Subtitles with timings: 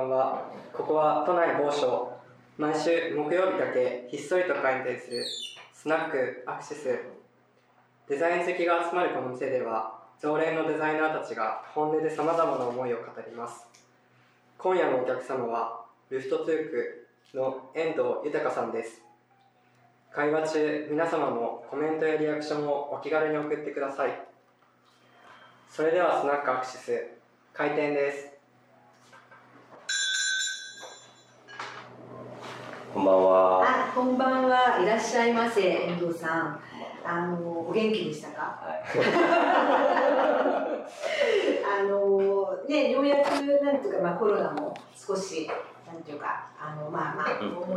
[0.00, 2.12] んはここは都内某所
[2.56, 5.24] 毎週木曜日だけひっそりと開店する
[5.72, 6.98] スナックアクシス。
[8.08, 13.66] デザイン好きが集まるこの店では常連のデザイナーたちが本音でさまざまな思いを語ります。
[14.58, 19.00] 今夜のお客様はルフトトゥークの遠藤豊さんです。
[20.12, 24.20] 会話中皆様もコメントやリアクションをお気軽に送ってください。
[25.70, 27.06] それではスナックアクシス
[27.54, 28.29] 開店です。
[32.92, 33.62] こんばんは。
[33.88, 34.80] あ、こんばんは。
[34.82, 36.60] いらっしゃいませ、遠藤さん。
[37.04, 38.58] あの、お元気でしたか？
[38.62, 38.82] はい。
[41.80, 43.30] あの、ね、ようやく、
[43.64, 45.48] なんていうか、まあ、コロナも少し。
[45.92, 47.26] なんていうか、あの、まあ、まあ、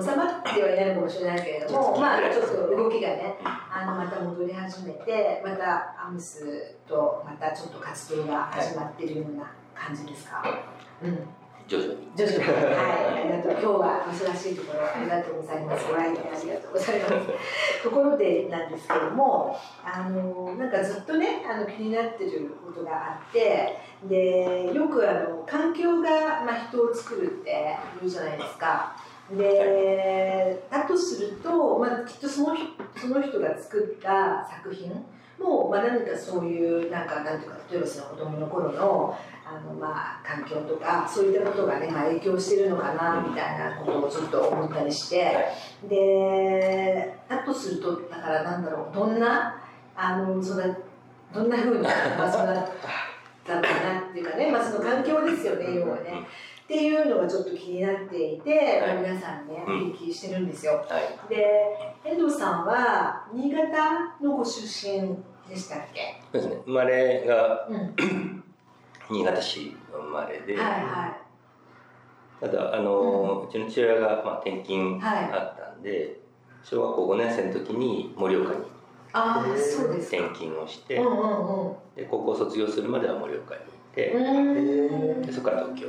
[0.03, 3.39] 収まってはいないのかもしれないけれども、まあ、ちょっと動きがね。
[3.44, 10.44] あの、また戻り始めて、またアムスと、またちょっと活動が始まっているような感じですか？
[11.03, 11.28] うん。
[11.67, 12.08] 徐々に。
[12.16, 12.44] 徐々に。
[12.44, 13.52] はい、ありがとう。
[13.52, 15.88] 今日は忙しいところありがとうございます。
[15.88, 17.83] ご来店ありがとうございます。
[17.83, 28.95] ところでなんですけども、あのなんかずっとね、あの気になってることがあって、でよくあの環境がまあ人を作るって言うじゃないですか。
[29.31, 34.91] で、だとすると、まあきっとその人その人が作った作品
[35.39, 45.35] もまあ何かそういうなんかなんていうか例えばその子供の頃のあのまあ環境とかそういったことがね、まあ、影響してるのかなみたいなことをちょっと思ったりして、
[45.88, 49.55] でだとするとだからなんだろうどんな
[49.95, 50.77] あのそんな
[51.33, 52.41] どんなふうに、まあ、育っ
[53.45, 56.25] たかなっていうかね、まあ、その環境ですよね要はね。
[56.63, 60.83] っていうのがちょっと気になっていて、まあ、皆さんねお聞きしてるんですよ。
[60.89, 61.30] はい。
[61.30, 61.45] で
[62.05, 66.62] 遠藤さんは新潟のご出身でしたっけ、そうですね。
[66.66, 68.43] 生まれがうん、
[69.09, 71.18] 新潟市の生まれで、はいは
[72.41, 76.19] ただあの、うちの父親がまあ転勤はいあったんで、
[76.64, 78.59] 小学校5年生の時に盛岡に
[79.13, 80.18] ああそうですか。
[80.18, 81.75] 転勤をして、うんうんうん。
[81.96, 83.66] で高校卒業するまでは盛岡にい
[83.96, 85.88] て、うーんでそこから東京。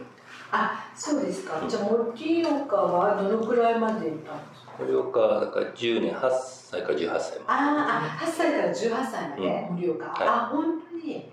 [0.52, 1.60] あ、そうですか。
[1.68, 4.72] じゃあ盛岡はどのくらいまでいたんですか？
[4.78, 10.04] 盛岡だから10年8歳から18歳まあーあ、8歳から18歳まで盛岡。
[10.06, 11.30] はいあ、本当に。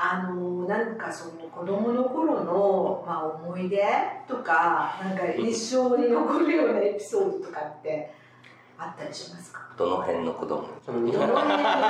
[0.00, 3.84] あのなんかその子供の頃のまあ思い出
[4.28, 8.08] とかなんか印象に残るようなエピソードとかって
[8.78, 9.58] あったりしますか？
[9.76, 9.84] で。
[9.84, 10.68] どの辺の子供？
[10.86, 11.80] そのどの辺が新潟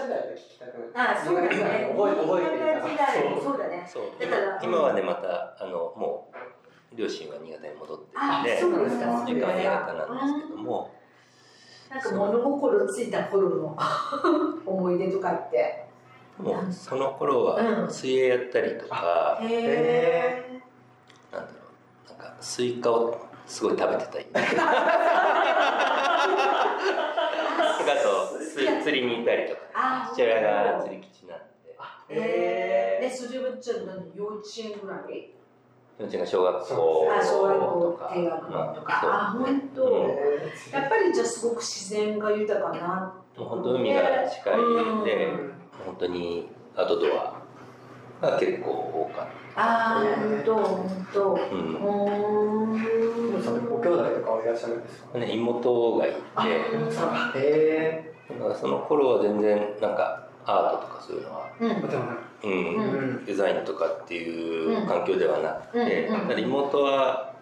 [0.00, 0.24] 時代
[0.96, 1.94] あ、そうですね。
[1.96, 2.42] 覚え覚え
[2.82, 3.86] 時代そうだね。
[3.88, 6.32] そうだから今今はねまたあのも
[6.92, 10.90] う両親は新潟に戻ってあるんでそうですか実家は新潟なんですけども
[11.90, 13.76] なんか物心ついた頃の
[14.66, 15.83] 思い出とかって。
[16.38, 17.84] もうその頃うん。
[17.84, 20.60] は水泳やったりとか、へへ
[21.32, 21.54] なんだろ
[22.06, 24.24] うなんかスイカをすごい食べてたり。
[24.26, 24.40] とか
[27.92, 28.38] あと
[28.82, 29.60] 釣りに行ったりとか。
[29.74, 31.44] あ父親が釣りキチなんで。
[32.08, 35.30] えー、え、それはじゃあ何幼稚園ぐらい？
[35.98, 38.82] 幼稚園が小学校あ、小学校とか低学年とまか。
[38.86, 40.08] ああ、本当、うん。
[40.72, 43.14] やっぱりじゃあすごく自然が豊かな。
[43.36, 44.60] もう本当海が近い
[45.00, 45.26] んで、
[45.84, 47.34] 本当にアウトドア
[48.22, 51.34] が結構多かっあー、本当本当。
[51.36, 51.74] た、うん。
[51.74, 53.42] うーん。
[53.42, 55.18] そのご兄弟とかはいらっしゃるんですか？
[55.18, 56.16] ね、妹がいて。
[56.34, 56.46] あ
[57.36, 61.46] へだからその頃は全然なんかアートとかそういうのは、
[62.42, 63.24] うん。
[63.24, 66.20] デザインとかっていう環境ではなくて、うん。
[66.22, 66.28] うん。
[66.28, 67.32] ただ妹は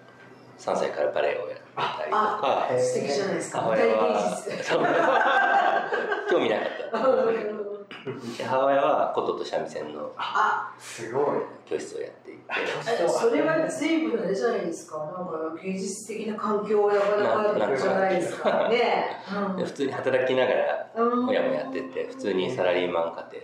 [0.58, 2.68] 3歳からバレエをやってたりとか。
[2.78, 3.60] 素敵じゃないですか。
[3.62, 5.90] 母二人親は
[6.30, 7.32] 興味なかった。
[7.32, 7.52] で
[8.44, 11.24] 母親は琴と三味線のあ、すごい
[11.64, 14.98] 教室をやっていてえそれは随分あれじゃないですか。
[14.98, 19.16] なんか芸術的な環境はなかなかあるじゃないですかね。
[19.56, 21.28] で普通に働きながらうん。
[21.28, 23.36] 親もやってて普通にサラリーマン家庭だった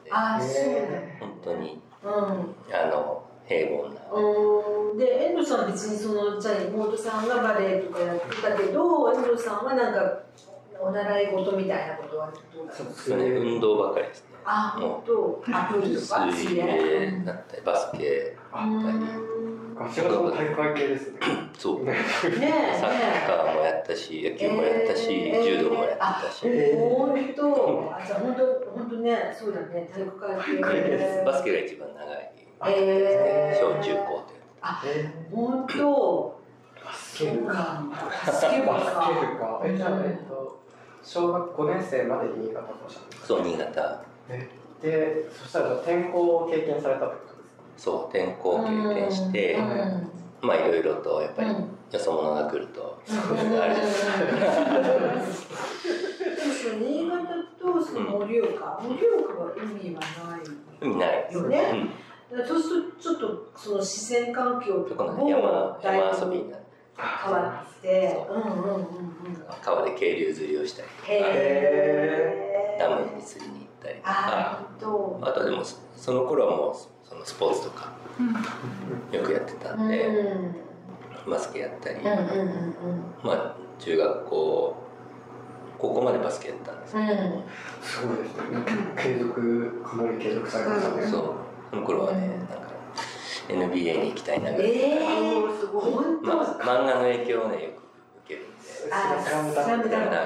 [0.00, 0.74] んであ、そう。
[1.20, 2.12] 本当にうん。
[2.12, 10.18] あの平凡なうんで遠藤さんは別にそのじゃあ妹さんがバレエとかやってたけど遠藤さんはなんか
[10.80, 13.16] お習い事みたいなことはどうだったんですか？
[13.16, 14.26] それね運動ばかりですね。
[14.44, 15.42] あ本当？
[15.52, 16.26] アプリとか？
[16.30, 18.98] 水泳だったりバスケだったり。
[19.78, 21.18] ガチガチの大会系ですね。
[21.58, 21.84] そう。
[21.84, 21.92] ね。
[21.94, 27.92] えサッねカーもやったし野球もやったし、えー柔道もやってたし、え本当？
[27.94, 29.90] あじゃあ本当本当ねそうだね。
[29.92, 32.32] 体育会系バスケが一番長い
[32.68, 33.60] えー。
[33.60, 36.40] 小中高でえ本当？
[36.82, 37.52] バスケ部か。
[37.52, 37.82] か
[38.26, 39.60] バスケ部バスケか。
[39.64, 40.25] えじゃあえっと
[41.06, 43.26] 小学5年生までに新潟とおっしゃってました。
[43.28, 44.02] そう新潟。
[44.82, 47.40] でそしたら転校を経験されたってことで
[47.78, 47.92] すか？
[47.92, 50.10] そう転校経験して、うんうん。
[50.42, 51.54] まあいろいろとやっぱりうん。
[51.56, 51.68] よ
[52.00, 53.24] そ者が来るとです
[56.80, 57.22] 新潟
[57.58, 60.40] とその盛岡、盛岡は海はない
[60.80, 61.28] 海ない。
[61.32, 61.88] よね。
[62.30, 62.46] うん。
[62.46, 66.65] そうするとちょっとその自然環境とそかも山山遊びになって
[66.98, 68.86] 変わってそうんうんうんうん。
[69.62, 71.18] 川で渓流釣りをしたりへ
[72.76, 74.12] えダムに釣りに行ったりとあ
[75.22, 77.92] かあとはでもそその頃はもうそのスポーツとか
[79.12, 80.38] よくやってたうんんで、う
[81.28, 81.30] ん。
[81.30, 82.74] バスケやったり、うんうん
[83.22, 84.76] まあ中学校
[85.78, 87.42] 高校までバスケやったんですうんうん。
[87.82, 88.42] すごいですね。
[88.96, 91.02] 継続かなり継続されましたね。
[91.06, 91.34] そう。
[91.70, 92.65] その頃はねなんか
[93.48, 95.00] NBA に行きたいなぐらい、ええ
[95.58, 95.92] すごい。
[95.92, 97.82] 本当まあ、漫画の影響をねよく
[98.24, 98.58] 受けるんで。
[98.92, 99.64] あスラムダンク。
[99.64, 99.88] スラムダンク。
[99.88, 100.20] スラムダ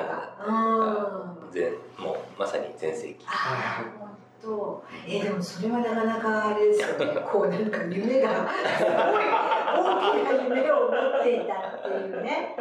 [0.48, 3.26] ンうん全もうまさに全盛期。
[3.26, 4.08] ああ、本
[4.42, 4.84] 当。
[5.06, 7.20] えー、でもそれはなかなかあれですよね。
[7.30, 8.94] こうなんか夢がすごい
[9.70, 12.56] 大きな夢を持っていたっていうね。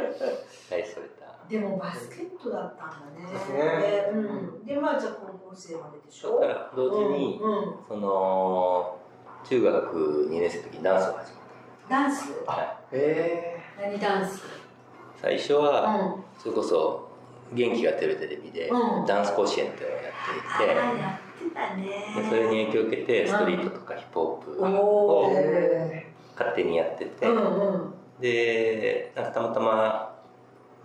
[0.70, 1.20] 大それた
[1.50, 3.34] でもバスケットだったんだね。
[3.34, 4.06] ですね。
[4.14, 4.66] うん。
[4.66, 6.40] でまあじゃあ高校生まででしょ。
[6.40, 7.58] だから同時に、うん。
[7.58, 7.76] うん。
[7.88, 8.99] その
[9.48, 11.40] 中学2年生の時にダンスを始め
[11.90, 12.46] ダンス？
[12.46, 14.44] た、はい、え何ダンス？
[15.22, 15.62] 最初うん。
[15.64, 17.10] はあそれこそ
[17.54, 20.12] 元気が出るテレビでうんダンス甲子園っていうのをやあ
[20.58, 21.84] っていて、やってたね。
[22.16, 25.32] でそれに影響を受けてストリートとかヒップホップおを
[26.38, 27.40] 勝手にやってて、うんう
[27.78, 27.94] ん。
[28.22, 30.16] でなんかたまたま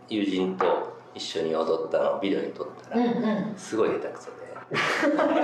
[0.09, 3.55] 友人と一緒に踊ったのをビデオに撮ったうんら、うん。
[3.57, 4.35] すごい下手くそで
[4.75, 4.81] そ
[5.11, 5.35] うだった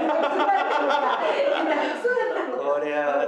[2.80, 3.26] れは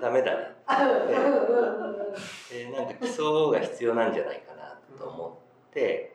[0.00, 2.02] ダメだねあうんうんうんうん。
[2.50, 5.38] でなんか基礎が必要なんじゃないかなと思
[5.70, 6.12] って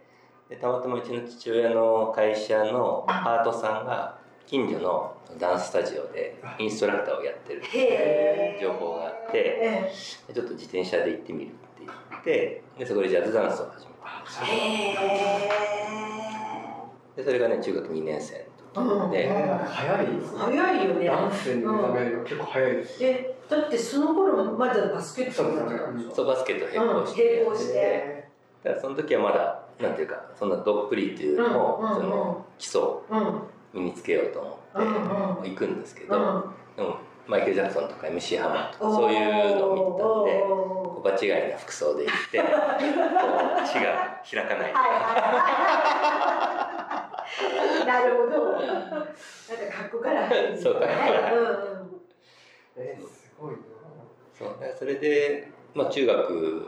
[0.49, 8.59] でたまたまうちの父親の会社のパートさんが近所のダンススタジオでインストラクターをやってるへえ。
[8.61, 9.91] 情報があって
[10.33, 15.01] ちょっと自転車で行ってみるって言ってでそこでジャズダンスを始めた
[17.17, 18.46] でそれがね中学2年生
[18.83, 20.39] の時で、え早いですね。
[20.39, 21.05] 早いよね。
[21.05, 23.03] ダンスに目覚めるの結構早いです。
[23.03, 23.13] え。
[23.13, 27.73] で、だってその頃まだバスケットだったんでしょそうバスケット並行して、うん並行して。
[27.75, 28.29] え
[28.63, 32.01] だからその時はまだなんていうかそんなどっぷりっていうよりも、うんうんうん。
[32.01, 33.41] その基礎をうん。
[33.73, 34.49] 身につけようと思
[35.39, 36.43] って、行くんですけど、うん。
[36.75, 36.97] でも
[37.27, 41.03] マイケル・ジャクソンとか MC ハマーとかそういうのを見てたんでおー。
[41.03, 42.49] 場違いな服装で行って こう
[43.67, 45.01] 血が開かない、はいはい
[46.61, 46.66] はい。
[47.85, 48.51] なるほど。
[48.53, 49.07] なんか
[49.83, 50.29] 格好から。
[50.57, 51.33] そうから。
[51.33, 52.01] うんうん。
[52.77, 53.57] えすごいな。
[54.37, 56.63] そうそれで、まあ、中学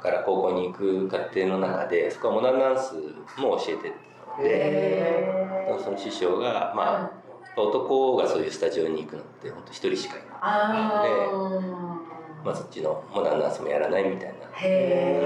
[0.00, 2.94] から高校に行く過程の中でそこはモダンダンス
[3.38, 3.92] も教えて
[4.36, 5.32] たので、
[5.82, 7.10] その師匠が、ま
[7.56, 11.98] あ、男がそういうスタジオに行くのって本当一人しかいない、あ
[12.44, 14.46] まあ、そっちのモダンダンスもやらないみたいな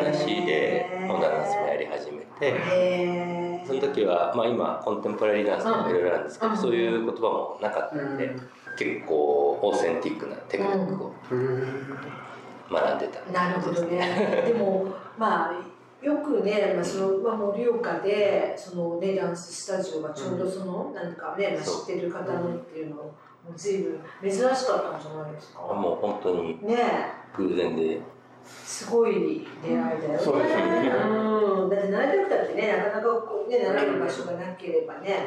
[0.03, 2.55] 話でモダンダンスもやり始めて。
[2.71, 6.59] へーその時は、まあ、今コンテンポラリーダンスとかいろいろあるんですけど、うん。
[6.59, 8.37] そういう言葉もなかったんで、
[8.79, 11.99] 結構オーセンティックなテクニックをうん
[12.71, 13.33] 学んでた。
[13.33, 14.45] なるほどね。
[14.47, 14.87] でも
[15.19, 15.53] まあ
[16.05, 23.11] よくね、まあそのまあ盛岡でそのねダンススタジオがちょうどその、なんかね、知ってる方のっていうのもも
[23.51, 24.57] う随分珍しかっ
[24.93, 25.61] たんじゃないですか？
[25.63, 28.01] もう本当にね偶然で、
[28.65, 30.19] すごい出会いだよね。
[30.19, 30.89] そうですよね。
[30.89, 31.71] うん。
[31.71, 35.19] だって習いたくたってねなかなかこうね習える場所がなければね。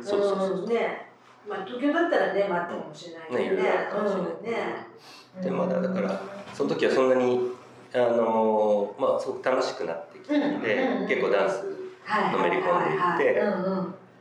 [0.00, 0.66] そうそうそうう。
[0.66, 0.68] ん。
[0.68, 1.08] ね。
[1.48, 3.44] まあ東京だったらね、まああったかもしれないけどね。
[3.44, 4.44] ねいろいろあったかもしれないうん。
[4.44, 4.86] ね。
[5.42, 6.20] でまだだから
[6.54, 7.50] その時はそんなに
[7.94, 10.42] あのまあすごく楽しくなってきて、うん。
[11.02, 11.08] うん。
[11.08, 11.64] 結構ダンス
[12.04, 12.32] はい。
[12.32, 13.34] のめり込んでいっ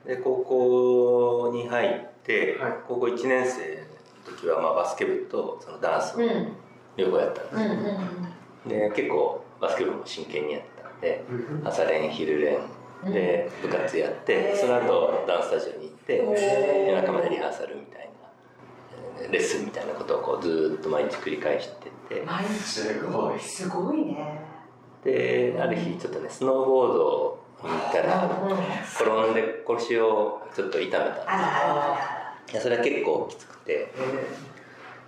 [0.04, 2.74] てで高校に入って、はい。
[2.88, 3.84] 高校1年生
[4.32, 6.54] の時はまあバスケ部とそのダンスをうん。
[6.98, 7.64] 両方やったんですうん。
[7.64, 7.76] よ、
[8.66, 12.58] で結構バスケ部も真剣にやってたんでうん朝練昼練
[13.06, 13.14] うん。
[13.14, 16.18] で部活やって、その後ダンススタジオに行って
[16.88, 18.12] 夜中までリハーサルみたいな
[19.24, 22.22] えーレッスンみたいなことをこうずーっと毎日繰り返してて。
[22.26, 22.50] 毎日。
[22.54, 23.40] すごい。
[23.40, 24.42] すごいね。
[25.04, 28.30] である日ちょっとねスノーボードに行ったら
[29.00, 31.12] 転んで腰をちょっと痛めた。
[31.12, 33.92] んですあらあらあいやそれは結構きつくて。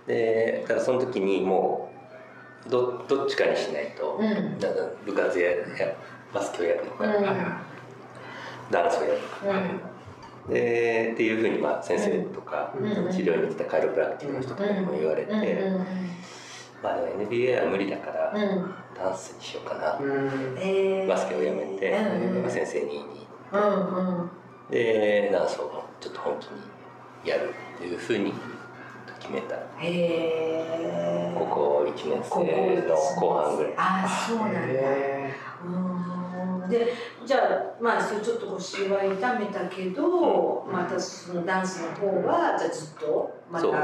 [0.08, 1.93] えでただその時にもう
[2.68, 4.58] どどっちかにしないと、らうん。
[4.58, 5.56] だから部活やや
[6.32, 7.24] バスケをやるのか、うん。
[8.70, 9.60] ダンスをやるのか。
[10.46, 10.52] うん。
[10.52, 12.94] でっていうふうにまあ先生とか、うん。
[12.94, 15.86] その治療に来たカイロプラクティックの人とかにも言われて、うんうん
[16.82, 18.34] まあでも NBA は無理だから、
[18.94, 19.98] ダンスにしようかな、
[21.08, 22.42] バスケをやめて、うん。
[22.42, 23.26] まあ先生に言いに。
[23.52, 24.30] うんうん。
[24.70, 26.60] でダンスをちょっと本気に
[27.24, 28.32] やるっていうふうに
[29.24, 29.56] 決めた。
[29.56, 31.34] へえ。
[31.38, 33.72] 高校1年生の後半ぐらい。
[33.76, 34.58] ああそうなんだ。
[34.60, 36.68] へうん。
[36.68, 36.92] で
[37.26, 43.78] じゃあまあそれちょっと腰は痛めたけど、またそのダンスの方はじゃあずっとまたもう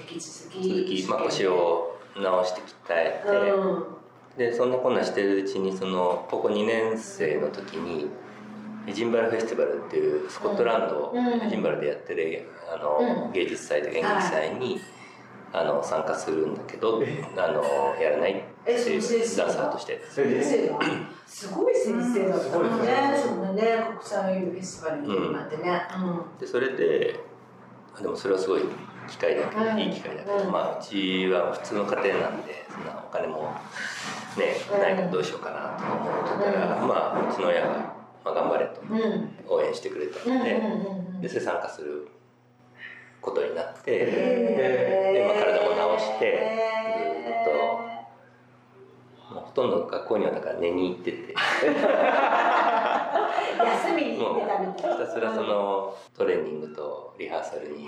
[0.00, 3.84] 引き続き続き、まあ、腰を直して鍛えて、うん。
[4.36, 8.08] でそんなこんなしてるうちにその高校2年生の時に
[8.86, 11.42] エジンバラフェスティバルっていうスコットランド、うん。
[11.42, 13.32] エジンバラでやってるあの、うん。
[13.32, 14.80] 芸術祭とか演劇祭に、
[15.54, 17.00] あの参加するんだけど
[17.36, 17.62] あの
[18.02, 19.00] やらないっていう
[19.36, 20.02] ダンサーとして。
[20.10, 20.80] 先生が
[21.24, 23.28] すごい先生だったのうんすごいねですね。
[23.28, 23.62] そのね。
[23.88, 25.82] 国際フェスティバルになってね。
[26.40, 27.20] でそれで
[27.96, 28.62] あでもそれはすごい
[29.06, 29.78] 機会だけど、うん。
[29.78, 30.50] いい機会だけど、うん。
[30.50, 33.52] まあうちは普通の家庭なんでそんなお金も
[34.36, 34.80] ねうん。
[34.80, 36.88] ないからどうしようかなとか思ってたら、うん。
[36.88, 38.80] まあうちの親が、まあ、頑張れと。
[38.80, 39.00] うん。
[39.00, 40.58] うん応援してくれたうんうんので,、う
[41.18, 41.20] ん。
[41.20, 42.08] でそれ参加する
[43.20, 46.40] ことになって、でまあ体も直して
[49.30, 51.34] もうほとんど学校にはだから寝に行ってて。
[53.54, 57.86] 休みに行ってたみひたいたすらそのトレーニングとリハーサルに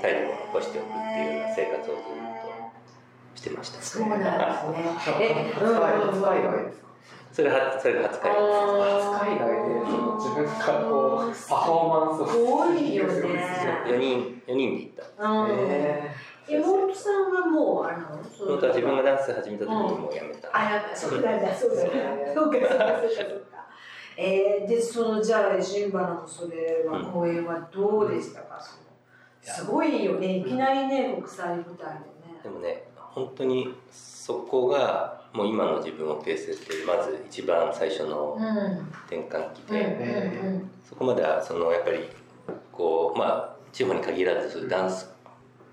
[0.00, 2.04] 体力を残しておくっていうような生活をずっと
[3.34, 3.82] してました。
[3.82, 4.28] そうなんです
[4.70, 5.16] ね。
[5.20, 6.88] え 初海初海外ですか？
[7.34, 8.38] それはそれが初回初
[9.26, 10.50] 海外でその自分が
[10.88, 13.82] こうパフォーマンスをすごいよね。
[13.88, 15.30] 4人四人で行った。
[15.32, 16.14] うんえ
[16.46, 21.40] 妹さんはもうあのそ本当は自分がダンス始めた時にもうやめた、あやそうなん。
[21.40, 21.96] だそうだそうか
[22.34, 23.66] そうかそうかそうか。
[24.16, 28.64] えー、でそのじゃあシンバラのそれは公演はどうでしたか、
[29.42, 30.36] すごいよね。
[30.36, 32.40] いきなりね国際舞台でね。
[32.44, 38.44] でもね本当にそこがもう今の自分を形成しているまず一番最初のうん
[39.06, 39.68] 転換期うん。
[39.68, 40.70] で、うん。
[40.88, 42.08] そこまではそのやっぱり
[42.70, 45.12] こうまあ地方に限らずそういうダンス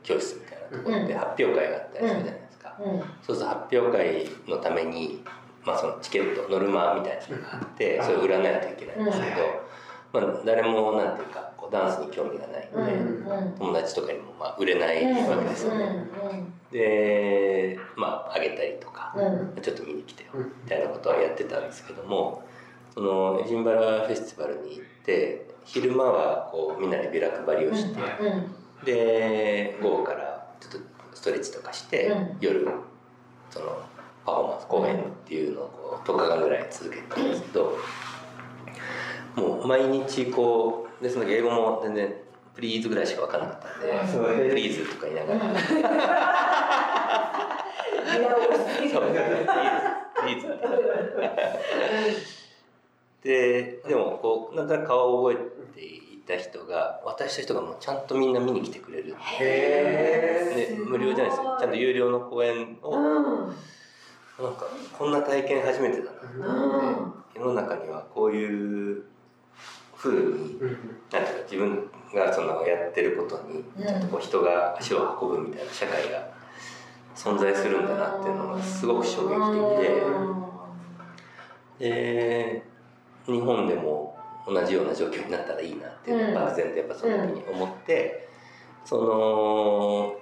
[0.02, 1.20] 教室みたいなところでうん。
[1.20, 2.76] 発表会があったりするじゃないですか、
[3.22, 5.24] そうすると発表会のために、
[5.64, 8.06] まあ、そのチケットノルマみたいなのがあってうん。
[8.06, 9.26] それを売らないといけないんですけ
[10.20, 12.70] ど、まあ、誰もなんていうかダンスに興味がない。
[12.74, 13.56] ので、うん。
[13.58, 15.86] 友達とかにもまあ売れないわけですよね、
[16.24, 16.54] うん。
[16.72, 19.62] でまああげたりとか、うん。
[19.62, 20.44] ちょっと見に来てようん。
[20.46, 22.44] みたいなことはやってたんですけども
[22.94, 28.86] そのエジンバラフェスティバルに行って昼間はこうみんなでビラ配りをして、うん。
[28.86, 30.80] で午後からちょっと
[31.14, 32.38] ストレッチとかして、うん。
[32.42, 32.68] 夜
[33.50, 33.78] その
[34.26, 37.78] パフォーマンス公演っていうのをこう10日間ぐらい続けてたんですけど
[39.36, 42.14] もう毎日こうでその時英語も全然
[42.54, 45.54] 「プリーズ」ぐらいしか分かんなかったんでそう「プリーズ」とか言いながら。
[53.24, 55.40] ででもこうなんとなく顔を覚
[55.76, 59.16] えていた人が渡した人がもうちゃんとみんな見に来てくれる。
[59.16, 61.56] へで無料じゃないですよ。
[61.60, 63.56] ちゃんと有料の公演をうん。
[64.44, 64.66] なんか
[64.98, 67.14] こんな体験初めてだなうん。
[67.36, 69.04] 世の中にはこういう
[70.02, 70.70] ふうにうん
[71.12, 74.08] なんていうか自分がそのやってることにうん。
[74.10, 76.28] こう人が足を運ぶみたいな社会が
[77.16, 79.90] 存在するんだなっていうのがすごく衝撃的
[81.80, 82.64] でで
[83.28, 84.18] 日本でも
[84.48, 88.28] 同じような状況になったらいいなっていうのを漠然とやっぱその時に思って
[88.86, 90.21] その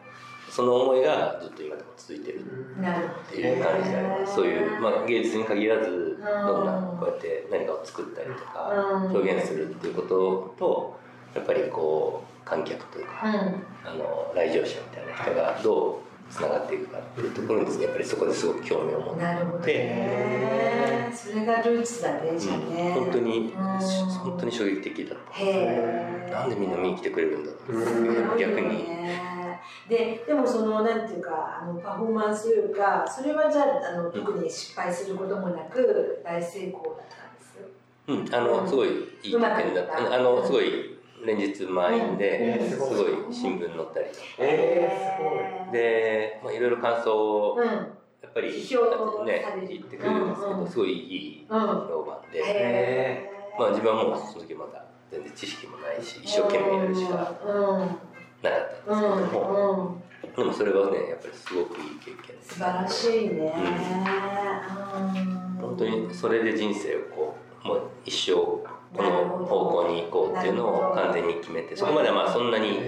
[0.50, 2.44] その思いがずっと今でも続いてるっ
[3.32, 6.20] ていう感じでありますそういう、まあ、芸術に限らずん。
[6.20, 8.72] どんなこうやって何かを作ったりとか
[9.06, 9.12] うん。
[9.12, 11.00] 表現するっていうことと
[11.36, 13.34] やっぱりこう観客というかうん。
[13.88, 17.77] あの来場者みたいな人がどうつながっていくかっていうところにです。
[17.79, 19.21] ねやっぱりそこですごく興味を持って。
[19.21, 21.12] なるほどね。
[21.13, 22.91] それがルーツだねじゃあね。
[22.93, 23.57] 本当にうん。
[23.57, 25.39] 本当に衝撃的だった。
[25.39, 27.74] へえなんでみんな見に来てくれるんだろう。
[27.74, 28.38] うん。
[28.39, 28.86] 逆に。
[29.88, 38.31] ででもそのなんていうかあのパフォーマンスというかそれはじゃああの特に失敗することもなく大成功だったんです？
[38.31, 38.36] うん。
[38.36, 38.89] あのすごい
[39.24, 40.15] いい経験だった。
[40.15, 42.70] あのすごい連日満員でうん。
[42.70, 43.08] すごい。
[43.32, 44.26] 新聞載ったりとか。
[44.40, 47.66] えー、でまあいろいろ感想をうん。
[47.66, 48.56] やっぱりね
[49.68, 50.66] 言ってくれるんですけうんうん。
[50.66, 52.42] どすごいいいうん評判で。
[52.44, 57.80] へまあ自分はもうその時まだ全然知識もないし一生懸命やるしかうん。
[57.80, 60.02] なかったんですけども。
[60.24, 60.30] うん。
[60.30, 60.36] うん。
[60.36, 63.52] でもそれはねやっぱりすごくいい経験素晴らしいね、
[65.60, 68.36] 本当にそれで人生をこうもう一生
[68.93, 72.79] この方向に行こうっていうのを完全に決めてそこまではまあそんなに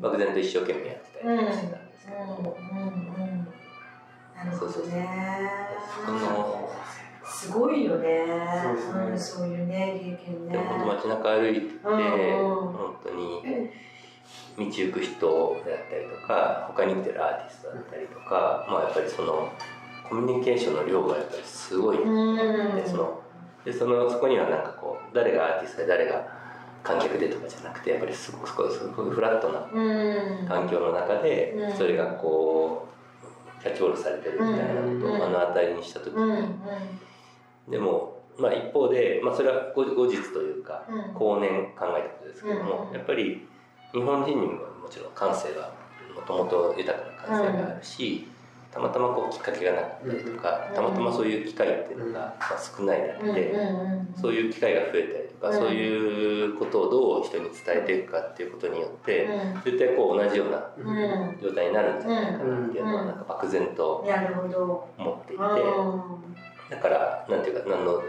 [0.00, 2.18] 漠然と一生懸命やってたりしてたんですけど。
[2.18, 2.78] もうん。
[2.78, 2.84] うん。
[2.84, 3.46] うん。
[4.34, 5.08] なるほどね
[6.04, 6.70] その
[7.24, 8.26] すごいよね
[8.62, 9.18] そうですねうん。
[9.18, 12.72] そういうね経験ねでも本当街中歩いててうん。
[12.72, 13.70] 本当に
[14.56, 19.50] 道行く人であったりとか他に来てるアーティストだったりとか、まあ、やっぱりその
[20.08, 22.32] コミュニケーションの量がやっぱりすごい、う
[22.72, 22.76] ん。
[22.76, 23.23] でその
[23.64, 26.26] でそのそこにはなんかこう誰がアーティストで誰が
[26.82, 30.46] 観客でとかじゃなくてやっぱりすごくすごいフラットなうん。
[30.46, 31.76] 環境の中でうん。
[31.76, 32.88] それがこ
[33.58, 35.00] うキャッチボールされてるみたいなことをうん。
[35.00, 36.48] 目の当たりにした時に。
[37.68, 41.14] でもまあ一方で、まあ、それは後後日というかうん。
[41.14, 42.94] 後年考えたことですけどもうん。
[42.94, 43.48] やっぱり
[43.92, 44.52] 日本人にも
[44.82, 45.72] もちろん感性が
[46.14, 48.28] もともと豊かな感性があるし、
[48.74, 55.54] たまたまこうきっかけがなかったりとか、うんたまたまそういう機会っていうのが、まあ、少ないだけで、うんそういう機会が増えたりとか、うん。
[55.54, 59.62] そういうことをどう人に伝えていくかっていうことによって、うん。
[59.62, 61.38] 絶対こう同じようなうん。
[61.40, 63.08] 状態になるんじゃないかなっていうのはうん。
[63.08, 64.04] なんか漠然と
[64.98, 68.02] 思っていて、うだからなんていうか何の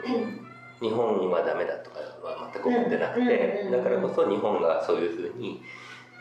[0.82, 3.72] 日本はダメだとかは全く思ってなくて、うん。
[3.72, 5.62] だからこそ日本がそういうふうに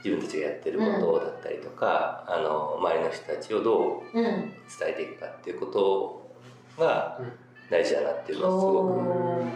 [0.04, 4.52] 自分たちがやってることだったりとか、あの周りの人たちをどううん伝
[4.88, 6.30] えていくかっていうこと
[6.78, 7.18] が
[7.70, 8.76] 大事だなっていうのはすごく。
[8.78, 9.48] おー。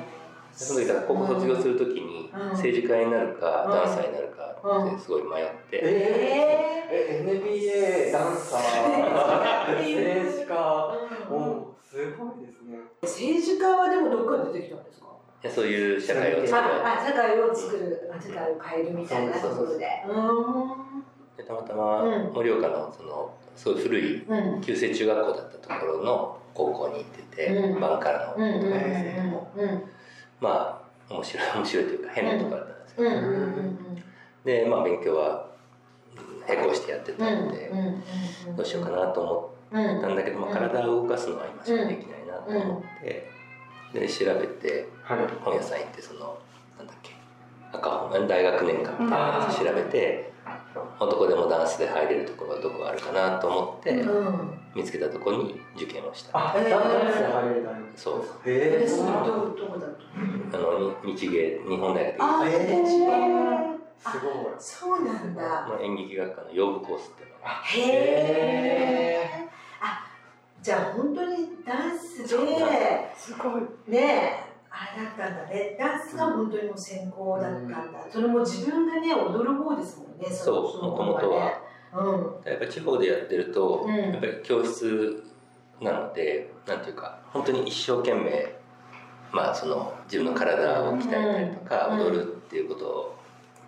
[0.52, 2.48] その時から高校卒業するときにうん。
[2.52, 3.70] 政治家になるかうん。
[3.72, 4.56] ダンサーになるか
[4.88, 8.60] ってすごい迷って、ええ NBA ダンサー
[9.76, 10.54] 政治家。
[11.30, 12.78] ーおすごいですね。
[13.02, 15.07] 政治家はでもどっから出てきたんですか？
[15.46, 19.86] そういう社会を作ろうああ社会を作るあ社会を変えるみたいなところで。
[20.06, 22.32] うでたまたまうん。
[22.32, 24.26] 盛岡のそのすごい古い
[24.60, 27.80] 旧制中学校だったところの高校に行ってて、うん。
[27.80, 29.82] バンカラのうんうんうんえーうん。
[30.40, 33.78] まあ面白い面白いというか変なところだったんですよ、うんうんうん
[34.44, 35.50] でまあ勉強は
[36.16, 38.56] うん並行してやってうんたんで、うん。
[38.56, 43.30] どうしようかなと思うんったんだけど、まあ、体を動かすのは今しかできないなと思って、
[43.92, 46.38] で調べてはい本屋さん行ってその
[46.78, 47.12] なんだっけ？
[47.72, 50.32] 赤本大学年間みたいなやつ調べて
[50.98, 54.58] 男でもダンスで入れるところはどこがあるかなと思ってうん。
[54.74, 56.38] 見つけたところに受験をした。
[56.38, 56.70] あ、へー。
[56.70, 58.20] ダンスで入れるそう。
[58.48, 59.94] へええそれそうなんだどどこだと
[60.54, 65.66] あのに日芸日本大学あえーへーすごいそうなんだ。
[65.68, 67.50] の演劇学科の養父コースっていうのが。
[67.64, 67.82] へ
[69.42, 69.48] え
[69.80, 70.06] あ
[70.62, 75.76] じゃあ本当にダンスですごいねえあれだったんだね。
[75.76, 81.60] ダンスが本当にもう専攻だったんだ、それも自分がね踊る方ですもんねそうの元々は。
[81.96, 82.50] うん。
[82.50, 83.96] やっぱり地方でやってると、うん。
[83.96, 85.24] やっぱり教室
[85.80, 88.54] なのでなんていうか本当に一生懸命
[89.32, 92.00] まあその自分の体を鍛えたりとか、うん。
[92.00, 93.18] 踊るっていうこと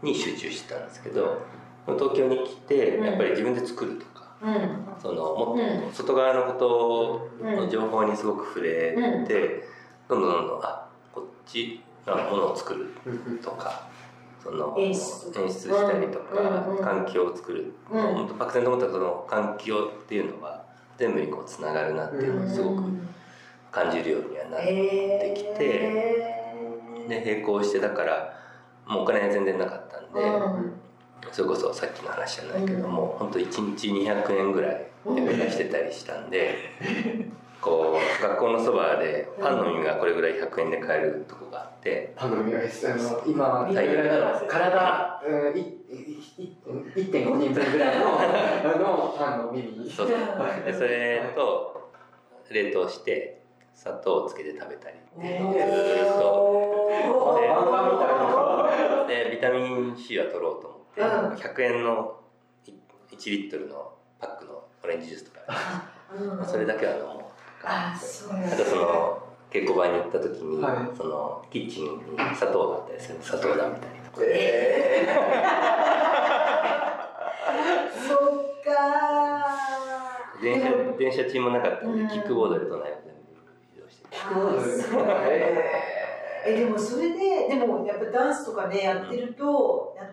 [0.03, 1.43] に集中してたんですけど
[1.87, 3.05] 東京に来てうん。
[3.05, 4.87] やっぱり自分で作るとか、うん。
[5.03, 7.57] そのもっうと外側のことうん。
[7.57, 8.93] の情報にすごく触れ
[9.27, 9.65] て、
[10.09, 10.87] どんどんどんどんあ
[11.51, 12.95] ちのものを作る
[13.43, 13.89] とか
[14.43, 15.01] その演出。
[15.01, 18.03] したりとか、うんうん環境を作る、うん。
[18.03, 20.65] 本当漠然と思ったらその環境っていうのは
[20.97, 22.83] 全部にこうつながるなっていうのをすごく
[23.71, 28.35] 感じるようにはなって、えきてで並行してだから
[28.87, 30.29] もうお金全然なかったんで、う
[30.67, 30.73] ん。
[31.33, 36.57] それこそさっきの話じゃないけども、本当1日200円ぐらいで目指してたりしたんで、
[37.61, 42.15] こう学校のそばでパンの耳がこれぐらい100円で買えるとこがあって。
[42.17, 42.61] パンの耳が
[43.27, 45.65] 今いどれぐらいだろう体うんいい
[46.39, 46.57] い
[46.97, 48.23] 1.5人分ぐらいのあ
[48.79, 49.91] のパンの耳。
[49.91, 50.17] そうそう。
[50.65, 51.91] でそれと
[52.51, 53.43] 冷凍して
[53.75, 54.97] 砂糖をつけて食べたり。
[59.07, 61.09] でビタミン C は取ろうと思って、うん。
[61.35, 62.21] 100円の
[62.67, 62.73] い
[63.15, 65.41] 1リットルのパックのオレンジジュースとか。
[66.15, 66.47] うん。
[66.47, 67.19] それだけは飲もう。
[67.19, 67.30] と
[67.63, 68.55] かあそうなんだ。
[68.55, 70.97] あとその稽古場に行った時に、はい。
[70.97, 72.01] そのキッチンに
[72.37, 75.07] 砂糖があったりするんで砂糖だみたいとかえ
[78.07, 78.19] そっ
[78.65, 80.43] かー。
[80.43, 82.09] 電車電車賃もなかったんで、うん。
[82.09, 83.21] キックボードで都内を全部
[83.77, 85.65] 移動してあーそうえ
[86.47, 90.05] えでもそれででもやっぱダンスとかねやってると、や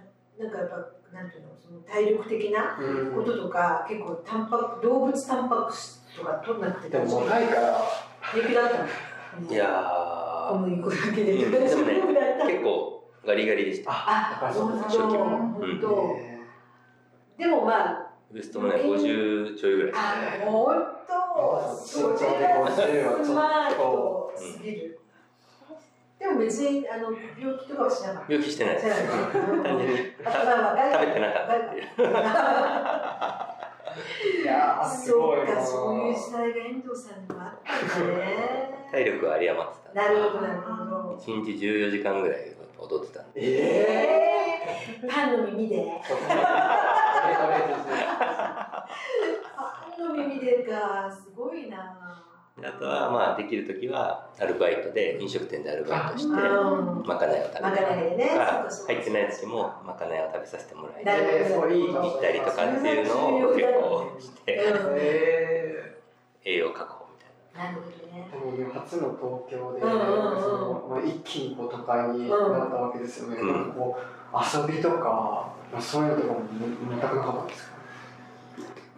[0.44, 0.76] なんかやっぱ
[1.16, 8.08] なんていうのその体力的なうんこととか、結構タンパク動物タンパク質とか取んなくてでも大丈夫若いから。
[8.34, 8.86] 平気だったの
[9.50, 13.92] いや小麦粉だけでー、うん、でもね結構ガリガリでした。
[13.92, 16.18] あ本当初期は本当、
[17.38, 19.92] でもまあウエストもね50ちょいぐらい。
[19.96, 19.98] あ
[20.46, 20.76] 本
[21.08, 21.78] 当。
[21.86, 22.16] それ
[23.04, 25.00] はスマートすぎる、
[26.20, 28.34] でも別にあの病気とかはしなかった。
[28.34, 29.98] 病気してない単純に。
[29.98, 30.32] 食べ
[31.14, 31.88] てなかったっていう
[34.44, 38.88] いやそうごいなかそういう時代が遠藤さんにもあったんだね。
[38.92, 39.94] 体力は有り余ってた。
[39.94, 41.18] なるほどなるほど。
[41.22, 42.40] 1日14時間ぐらい
[42.80, 43.44] 踊ってたんでえ
[45.04, 45.92] えパンの耳で。
[46.08, 46.14] パ
[49.98, 51.12] ンの耳でか。
[51.12, 52.24] すごいな
[52.64, 58.30] あとはまあできる時はアルバイトで飲食店でアルバイトしてうんまかないを食べまかないでね。
[58.30, 64.54] とか入ってない時もまかないを食べさせてもらえーそういい行ったりとかっていうのを結構して
[66.46, 67.72] 栄養確保みたいな。
[67.76, 67.78] る
[68.40, 68.68] ほどね。
[68.74, 69.02] 初の
[69.48, 73.38] 東京で、そのまあ、一気にこう都会になったわけですよね、
[74.34, 76.40] 遊びとか、まあ、そういうのとかも
[76.90, 77.77] 全くなかったんですか？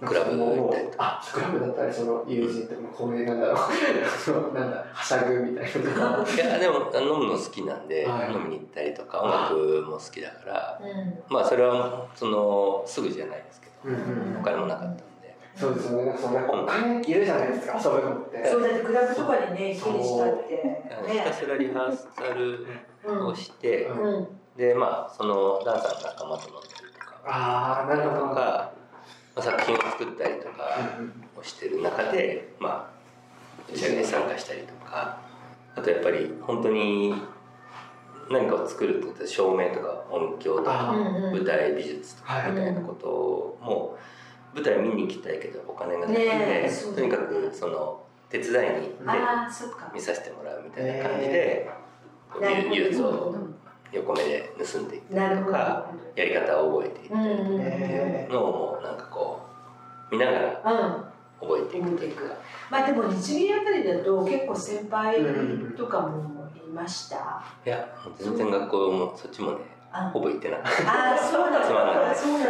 [0.05, 3.57] クラブ行ったりとあクラブだったりその友人とかこういうなんだろう。
[4.17, 6.33] そのなんだはしゃぐみたいなのとか。
[6.33, 8.31] いやでも飲むの好きなんで、はい。
[8.31, 11.23] 飲みに行ったりとか音楽も好きだからうん。
[11.27, 15.03] まあそれはそのすぐじゃないですけどうんうんお金もなかったんで。
[15.55, 16.15] そうですよね。
[16.17, 18.47] そのやっぱお金いるじゃないですか遊ぶのって。
[18.47, 20.81] そうだってクラブとかにね行けにしたって。
[21.07, 22.65] ひたねすらリハーサル
[23.05, 24.01] うんをして、うん。
[24.01, 24.27] うん。
[24.55, 27.15] でまあそのダンサーの仲間と飲んだりとか。
[27.25, 28.21] ああなるほど。
[28.29, 28.71] とか、まあ、
[29.41, 30.99] 作品を作ったりとか
[31.38, 35.19] をしてる中でまあ打ち上げに参加したりとか
[35.75, 37.13] あとやっぱり本当に
[38.30, 40.93] 何かを作るってことで照明とか音響とか
[41.32, 42.52] 舞台美術とかはい。
[42.52, 43.97] みたいなことも
[44.54, 51.69] 舞台見に行きたいけどお金がなくて、とにかくその手伝いに行って見させてもらうみたいな感じで、
[52.69, 53.36] 技術を
[53.91, 57.62] 横目で盗んでいったりとかやり方を覚えていったうんりうんうん。
[57.62, 59.29] えのをもうなんかこう
[60.12, 61.04] 見ながらうん。
[61.41, 62.32] 覚えていく覚えていく。
[62.69, 65.17] まあでも日芸あたりだと結構先輩
[65.78, 67.41] とかもいました？
[67.65, 69.58] いや全然学校もそっちもね
[69.91, 70.10] あ。
[70.13, 70.50] ほぼ行って。
[70.50, 72.50] なかっあーそうなんだそうなん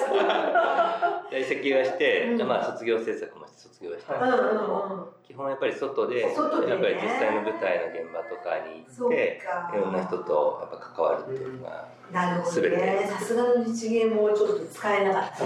[0.00, 2.36] た在籍はして、うん。
[2.36, 6.72] でまあ卒業制作もして卒業はしたんうんですけども、うんうん基本やっぱり外で外でね。
[6.72, 9.72] やっぱり実際の舞台の現場とかにそう行ってか。
[9.74, 13.06] いろんな人とやっぱ関わるっていうのが、なるほど全ねて。
[13.08, 15.44] さすがの日芸もちょっと使えなかった。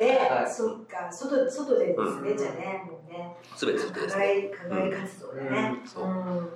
[0.00, 0.50] ね、はい。
[0.50, 1.12] そっか。
[1.12, 2.36] 外外でですね、うん。
[2.36, 3.36] じゃあねもうね。
[3.54, 4.50] 全て課ですね。
[4.58, 6.04] 外課外活動でね、そう。
[6.04, 6.50] うん。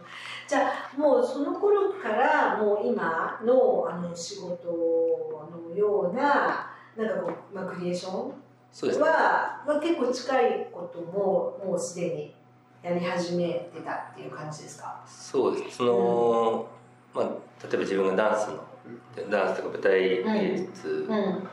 [0.49, 4.67] じゃあもうその頃からもう今のあの仕事
[5.69, 8.33] のようななんかこう、まあ、クリエーション？
[8.73, 9.09] そうですね。
[9.09, 12.35] は、まあ、結構近いことももうすでに
[12.83, 15.01] やり始めてたっていう感じですか？
[15.07, 15.79] そうです。
[15.79, 16.67] その、
[17.15, 18.65] まあ、例えば自分がダンスの
[19.31, 21.49] ダンスとか舞台芸術うん。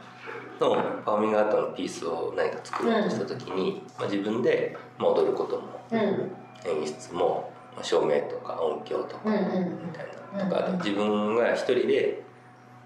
[0.59, 5.99] のパフォーミングアートのピースを何か作ろうとした時に、まあ、自分で、まあ、踊ることもうん。
[6.63, 9.41] 演出も、まあ、照明とか音響とかうんうん
[9.87, 12.21] みたいなとか、あと自分が一人で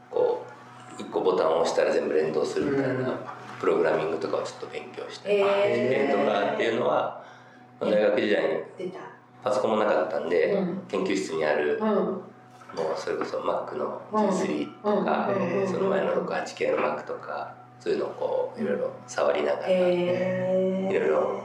[0.10, 0.52] こう
[0.98, 3.20] 一個ボタンを押したら全部連動するみたいな
[3.60, 7.24] プログラミングとかをちょっと勉強して、えとかっていうのは、
[7.80, 8.92] まあ大学時代に
[9.44, 10.84] パソコンもなかったんで、うん。
[10.88, 11.86] 研究室にあるうん。
[11.86, 12.22] も
[12.98, 15.68] うそれこそ Mac の G3 とか、うん。
[15.68, 21.44] その前の 68K の Mac とかそういうのをこういろいろ触りながら、えー、いろいろ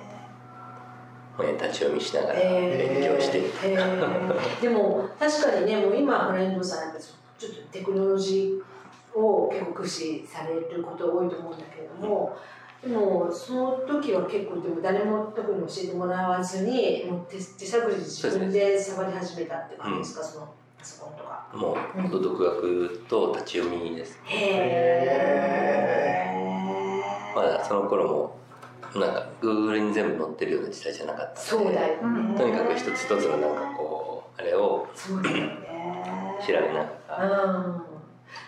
[1.36, 3.00] 本立ち読みしながらえー。
[3.02, 4.60] 勉強して、えー。
[4.62, 8.69] でも確かにねもう今フレンドさんやっぱちょっとテクノロジー
[9.14, 12.36] を結構駆使されること多いと思うんだけれども、
[12.82, 21.46] でもその時は結構でも誰も特に教えてもらわずにもう手手探りで自分で触り始めたって感じですか、そのパソコンとか。
[21.52, 21.76] も
[22.18, 32.38] う独学と立ち読みですへーまだその頃もなんか Google に全部載ってるような時代じゃなかったそうだよね。
[32.38, 34.88] とにかく一つ一つのなんかこうあれを
[35.22, 35.58] ね。
[36.46, 37.82] 調べながら、うん。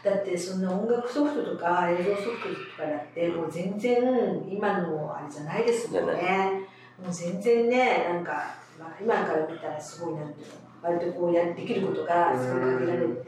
[0.05, 4.03] だってそんな音楽ソフトとか映像ソフトとかだってもう全然
[4.51, 6.69] 今のあれじゃないですもんね。
[7.03, 13.25] もう全然ねなんか、まあ、今から見たらすごいなんていうの割とこうやできることがすごい限られる、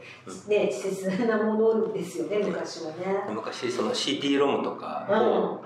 [0.47, 3.23] ね、稚拙なものですよね昔はね。
[3.29, 5.19] 昔その CD ロムとかうん。
[5.19, 5.63] を、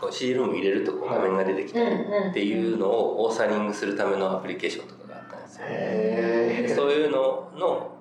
[0.00, 1.96] こう CD ロム入れるとこう画面が出てきたり
[2.30, 7.97] っていうのをオーサリングするためのアプリケーションとかがあったんですよ、そういうのの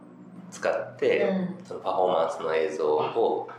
[0.51, 1.65] 使って、うん。
[1.65, 3.49] そのパフォーマンスの映像を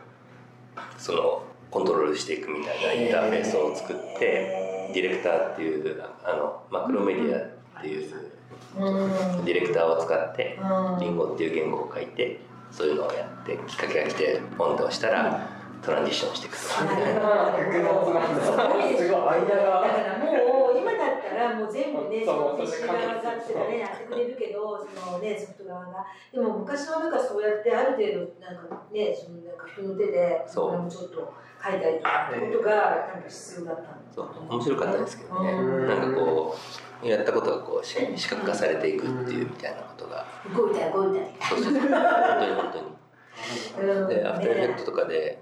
[0.96, 8.14] そのコントロールしていくみたいなインターフェースを作ってディレクターっていうあのマクロメディアっていう
[8.78, 9.44] うん。
[9.44, 11.00] ディレクターを使ってうん。
[11.00, 16.50] リンゴっていう言語を書いてそういうのをやってきっかけが来てポンと押したらトランジションしてい。
[16.50, 17.22] くすごいだか
[19.64, 26.04] らもう今だったらもう全部ね、その側がってね、やってくれるけど、そのね、ソフト側が。
[26.32, 32.74] でも昔はなんかそうやってある程度、なんかね、そのなんか人の手で、れもちょっと書いたりとかってことが、
[33.12, 34.28] なんか必要だったんだそう。
[34.48, 35.52] 面白かったですけどね。
[35.52, 36.56] うんなんかこ
[37.02, 40.26] うやったことがこうし視覚化されていくっていうみたいなことが。
[40.56, 41.24] 動いたり動いた。
[41.24, 41.30] り。
[41.48, 41.80] そうそうそう。
[41.80, 43.88] 本当に本当に。
[43.88, 44.08] うん。
[44.08, 45.38] でアフターエフェクトとかで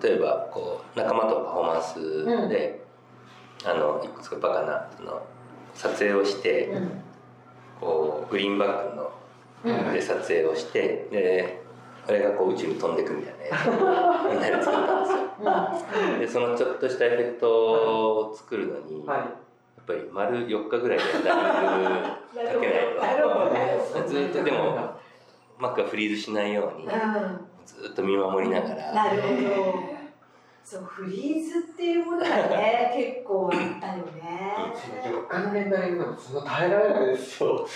[0.00, 2.84] 例えばこう仲間とパフォーマンスで、
[3.64, 5.22] あのいくつかバカなその
[5.74, 6.90] 撮影をして、うん。
[7.80, 9.12] こうグリーンバックの
[9.64, 9.92] うん。
[9.92, 11.62] で撮影をしてで
[12.08, 16.18] あれがこう宇宙に飛んでくみたいな みんなで作ったんですよ。
[16.18, 19.18] でそのちょっとしたエフェクトを作るのに、はい。
[19.18, 23.22] やっぱり丸4日ぐらいでランニングかけない
[24.02, 24.08] と。
[24.08, 24.94] ずっとでも
[25.58, 28.92] マックがフリーズしないようにうんずっと見守りながら。
[28.92, 30.02] なるほど。
[30.64, 34.54] そう、フリーズっていうものがね、 結構あったよね。
[35.28, 37.66] 他の年代のその耐えられないですよ。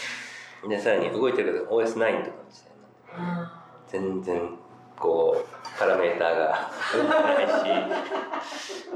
[0.68, 2.14] でさらに動いてるけど OS9 とかの
[2.50, 4.58] 時代になって全然
[4.98, 6.70] こうパラメーターが。
[6.94, 7.52] 動かないし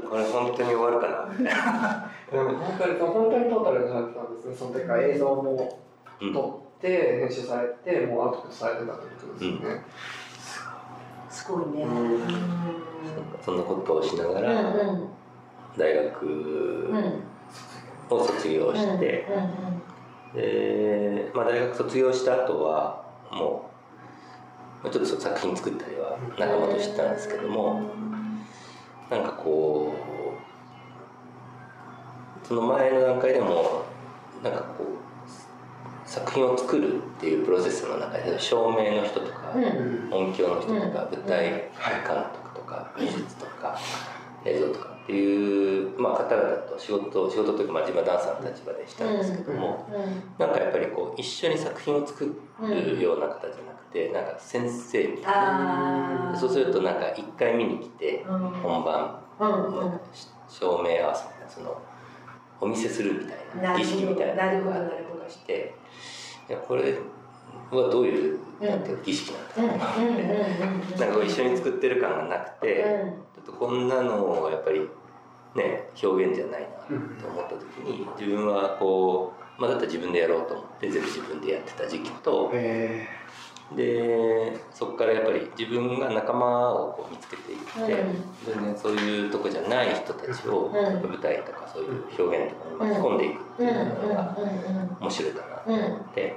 [0.09, 1.25] これ本当に終わるかな。
[1.37, 4.55] みたいなでも本当に本当にトータルになってたんですね。
[4.55, 5.79] その時から映像も
[6.21, 6.33] うん。
[6.33, 9.83] 撮って編集されてもうアウトプットされてたってことですよね、
[11.31, 11.85] すごいね。
[13.43, 14.75] そんなことをしながら
[15.77, 16.93] 大学
[18.09, 19.25] を卒業して、
[20.35, 23.69] で、まあ、大学卒業した後はも
[24.83, 27.81] うちょっと作品作ったりは仲間としてたんですけども
[29.09, 29.93] なんかこ
[32.43, 33.85] うその前の段階でも
[34.43, 34.90] なんかこう
[36.11, 39.53] 作品を作るっていうプロセスの中で照明の人とか、
[40.11, 41.17] 音響の人とか、うん。
[41.17, 41.71] 舞台監
[42.33, 43.79] 督とか美術とか
[44.43, 49.87] 映像とかっていう、まあ、方々と仕事仕事というか、まあ、自分はダンサーの立場でしたんですけども、
[50.37, 52.25] なんかやっぱりこう一緒に作品を作
[52.59, 56.35] るような方じゃなくてなんか先生みたいな。
[56.37, 58.39] そうするとなんか一回見に来てうん。
[58.49, 59.79] 本番うん。
[59.79, 59.99] うん。
[60.49, 61.81] 照明合わせてその
[62.61, 65.73] お見せするみたいな儀式みたいなのがあったりとかして
[66.47, 66.93] いやこれ
[67.71, 70.99] はどういうなんていうの儀式なんだうんうんうんうん。
[70.99, 72.85] なんか一緒に作ってる感がなくて、
[73.33, 74.87] ちょっとこんなのはやっぱり
[75.55, 76.67] ね表現じゃないな
[77.19, 83.07] と思った時に自分はこう、まあ、だったら自分でやろうと思って全部自分でやってた時期とへ
[83.75, 88.15] でそこからやっぱり自分が仲間をこう見つけていって、うん。
[88.53, 94.37] 全然そういうとこじゃない人たちを、舞台とかそういう表現とかに巻き込んでいくっていうのが
[94.99, 96.35] 面白いかなと思って、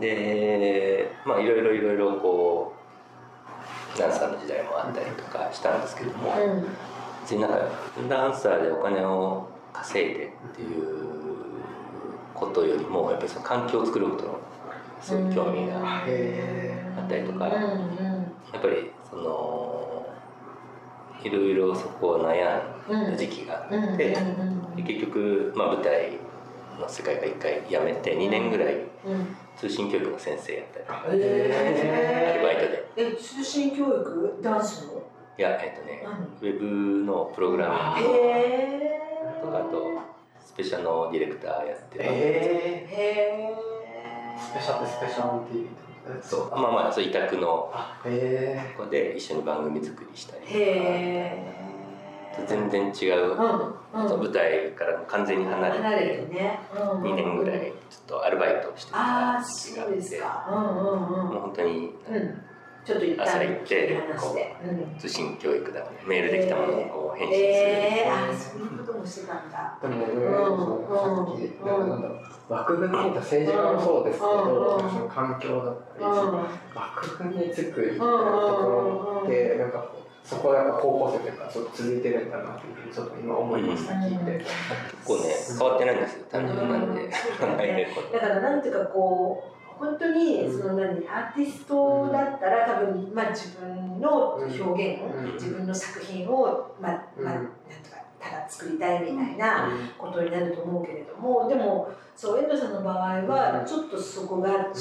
[0.00, 2.74] でまあいろいろいろいろこ
[3.94, 6.32] うダンサーの時代もあったりとかしたんですけども、
[7.22, 7.58] 別になんか
[8.08, 10.94] ダンサーでお金を稼いでっていう
[12.34, 14.38] ことよりもやっぱりその環境を作ることの
[15.04, 16.02] すごい興味があ
[17.04, 17.58] ったりとか、や
[18.58, 20.06] っぱりその
[21.22, 24.16] いろいろそこを悩んだ時期があって、
[24.76, 26.12] で結局、まあ、舞台
[26.80, 28.76] の世界が一回辞めて2年ぐらい
[29.56, 32.84] 通信教育の先生やったりアルバイトで。
[32.96, 35.02] え通信教育ダンスの？
[35.36, 36.50] いやえっ、とね何？
[36.52, 36.58] ウェ
[37.00, 38.10] ブのプログラミング
[39.42, 39.98] とかあと
[40.40, 42.94] スペシャルのディレクターやってる、えへ
[43.50, 43.73] え
[44.38, 45.66] スペシャルスペシャルティー
[46.22, 46.50] そう。
[46.50, 47.70] まあまあそう委託の。
[47.72, 50.42] あへとこで一緒に番組作りしたり。
[52.36, 55.82] とか全然違う、うん舞台からも完全に離れて。
[55.82, 56.58] 離れてね。
[56.74, 57.72] 2年ぐらいちょっ
[58.06, 59.96] とアルバイトをしてた時期があって。
[59.96, 60.48] ですか。
[60.50, 61.32] うんうん。
[61.32, 62.42] もう本当にうん
[62.84, 64.56] ちょっと一旦朝行って話して。
[64.64, 64.98] うん。
[64.98, 69.78] 通信教育だねメールできたものをこう返信する、ええああそういうこともしてたんだ。
[69.80, 71.78] でもね、うんさっき、なん。
[71.80, 74.90] かなんだろう枠組みにいた政治家もそうですけど、うん。
[74.90, 76.44] その環境だったり、うん
[76.74, 84.38] 枠組みにつくみたいなところって、なんかこう、そこはやっぱ高校生というか、ちょっと続いてるんだなっていうふうにちょっと今思いました、聞いて。
[84.38, 84.52] 結
[85.04, 87.08] 構ね変わってないんですよ単純なんで。
[88.12, 95.34] だからなんていうかこう本当にその何アーティストだったら多分まあ自分の表現、うん。
[95.34, 97.46] 自分の作品をまあまあうんなん
[97.82, 104.72] とかただ作りたいみたいなことになると思うけれどもでもそう遠藤さんの場合はちょっとそこが違っ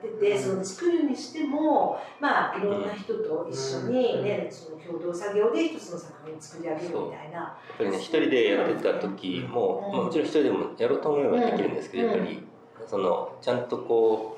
[0.00, 7.36] てて、その作るにしてもまあいろんな人と一緒にね、その共同作業で一つの作品を作り上げるみたいな。
[7.36, 12.42] やっぱりね一人でやってた時も、まあ、もちろん一人でもやろうと思えばできるんですけど、うんやっぱり
[12.86, 14.37] そのちゃんとこう、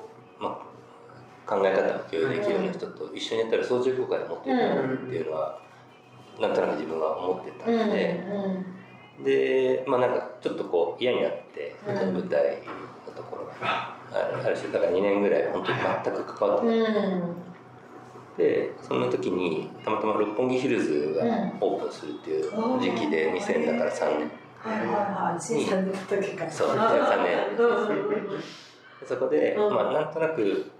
[1.45, 5.59] 考え方を共有できるような人と一緒にやったら相乗効果で持っていくなっていうのは、
[6.39, 8.23] なんとなく自分は思ってたうんので、
[9.23, 12.57] でまあなんかちょっとこう嫌になって、舞台
[13.07, 13.97] のところがあ。
[14.13, 17.35] るある種だから2年ぐらい本当に全く関わってうんなくうん
[18.35, 21.23] て、そんな時にたまたま六本木ヒルズが
[21.61, 24.31] オープンするっていう時期で2000だから3年。
[24.59, 25.39] はいはいはい。
[25.39, 26.51] 2003年の時から。
[26.51, 26.77] そううん。
[26.77, 27.37] 2003年
[29.05, 29.73] そこで、うん。
[29.73, 30.71] まあなんとなく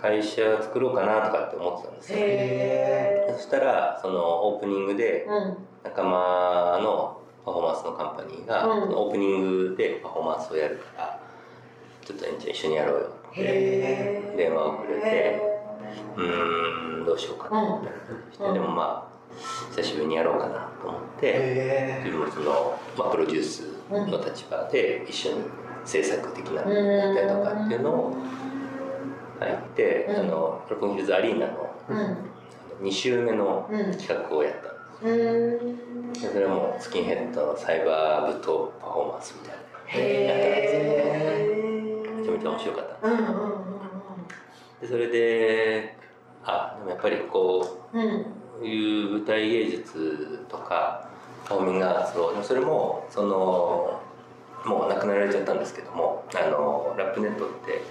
[0.00, 2.18] 会社を作ろうかなとかって思ってたんですよ。
[2.20, 5.26] へそしたらそのオープニングで
[5.84, 8.94] 仲間のパフォーマンスのカンパニーが、うん。
[8.94, 11.20] オープニングでパフォーマンスをやるから
[12.04, 15.40] ちょっとエンちゃん一緒にやろうよって電話をくれてへ
[16.16, 17.80] うーんどうしようかな。
[17.80, 19.10] みたいな感じで、うんでもまあ
[19.76, 25.44] 久しぶりにやろうかなと思って、へ自分の、まあ、プロデュースの立場で一緒に
[25.84, 28.16] 制作的なことやったりとかっていうのを
[29.40, 30.16] 入って、うん。
[30.16, 31.98] あの六本木ヒルズアリーナのうん。
[31.98, 32.16] うん
[32.80, 33.90] 2週目のうん。
[33.96, 34.62] 企画をやったん
[35.04, 35.08] ですう
[35.66, 36.12] ん。
[36.14, 41.10] でそれはもうスキンヘッドのサイバー舞踏パフォーマンスみたいなへ
[42.16, 43.08] めちゃめちゃ面白かった。
[43.08, 43.26] うんうんう
[43.56, 43.60] ん
[44.80, 45.94] でそれで
[46.42, 48.24] あでもやっぱりこうんうん
[48.62, 51.06] ういう舞台芸術とか
[51.46, 54.00] パフォーミングアーツをでもそれもその
[54.64, 57.82] もう亡くなられちゃったんですけどもあのラップネットって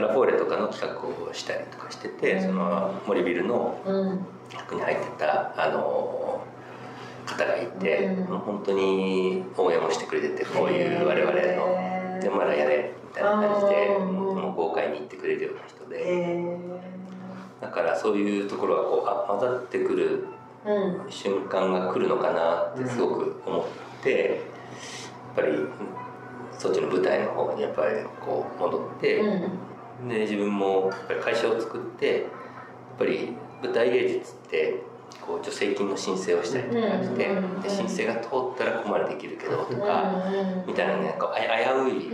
[0.00, 4.26] ラフォーレとかの企画をしたりとかしてて、その森ビルのうん。
[4.50, 6.44] 企画に入ってたあの
[7.26, 8.30] 方がいて、うん。
[8.30, 14.12] もう本当に応援もしてくれててこういう我々のでまだやれみたいな感じでうん。
[14.44, 16.58] もう豪快に行ってくれるような人でへ
[17.60, 20.26] だからそういうところがこうあ混ざってくる
[21.08, 23.64] 瞬間が来るのかなってすごく思っ
[24.02, 24.42] て
[25.36, 25.58] やっぱり
[26.58, 29.22] そっちの舞台の方にやっぱりこう戻って
[30.08, 32.24] で自分もやっぱり会社を作ってやっ
[32.98, 34.82] ぱり舞台芸術って
[35.20, 37.60] こう助成金の申請をしたりとかしてうん。
[37.60, 38.28] で申請が通っ
[38.58, 40.12] たらここまでできるけどとか
[40.66, 42.10] みたいなねこうあ危うい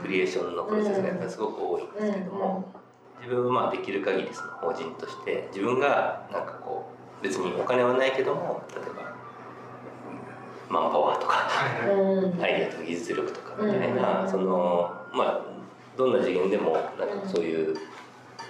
[0.00, 2.64] クリエーションのプロセスがやっぱりすごく多いんですけども
[3.20, 6.86] 自分はまあできる限りその法人として自分がなんかこ
[7.20, 9.14] う別にお金はないけども例えば
[10.68, 11.48] マンパワーとか
[12.42, 14.30] アイデアとか技術力とかみたいなうん。
[14.30, 15.51] そのまあ
[16.02, 17.76] どんな次元でもなんかそういう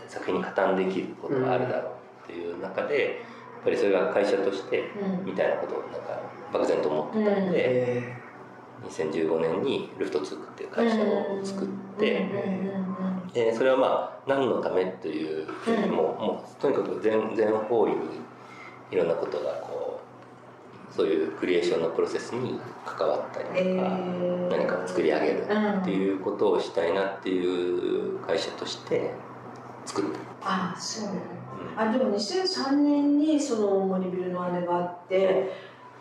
[0.08, 1.92] 作品に加担できることがあるだろう
[2.24, 3.10] っていう中でや
[3.60, 4.84] っぱりそれが会社として
[5.24, 6.20] みたいなことをなんか
[6.52, 8.22] 漠然と思ってたんでえ。
[8.88, 11.68] 2015年にルフトツークっていう会社を作っ
[12.00, 12.28] て
[13.32, 15.46] でそれはまあ何のためというよ
[15.84, 17.96] りももうとにかく全全方位に
[18.90, 19.71] いろんなことがこう
[20.94, 23.88] そういうクリエーションのプロセスに関わったりとか
[24.50, 29.14] 何かを作り上げるっていうことをしたいなっていう会社として
[29.86, 30.04] 作っ
[30.40, 30.72] た。
[30.72, 31.08] あそう。
[31.76, 35.52] あでも2003年にその森ビルのあれがあって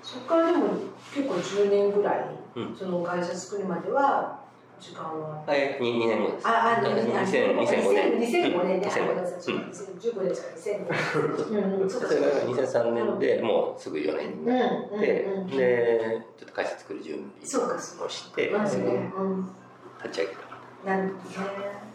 [0.04, 0.74] そこからでも
[1.14, 2.26] 結構10年ぐらい、
[2.56, 2.76] うん。
[2.76, 4.41] その会社作るまでは
[4.82, 5.44] 時間は？
[5.46, 6.48] はい、2, 2年後です。
[6.48, 8.20] ああ2000 2005 2005年。
[8.20, 9.24] 2005年ね2005あごめん。
[9.24, 9.54] なさい年。
[9.54, 9.62] うん。
[9.62, 11.82] 2015年じゃない2005年うん。
[11.82, 12.08] うんそうか？
[12.08, 15.06] それがそうか2003年でもうすぐ4年にうんなって、
[15.56, 19.50] でちょっと会社作る準そうかそう備をしてうんすぐうん。
[20.04, 20.90] 立ち上げた。
[20.96, 21.92] なるほどね。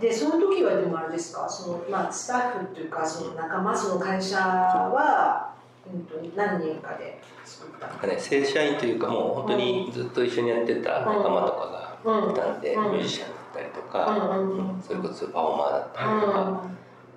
[0.00, 1.48] でその時はでもあれですか？
[1.48, 5.54] その、まあ、スタッフというかその仲間その会社は、
[5.90, 11.85] うん、と何人かで作ったなんかね、正社員というかもう本当にずっと一緒にやってた仲間とかが
[12.32, 12.92] いたんで、うん。
[12.92, 14.44] ミュージシャンだったりとか、う
[14.78, 16.62] んそれこそパフォーマーだったりとうか、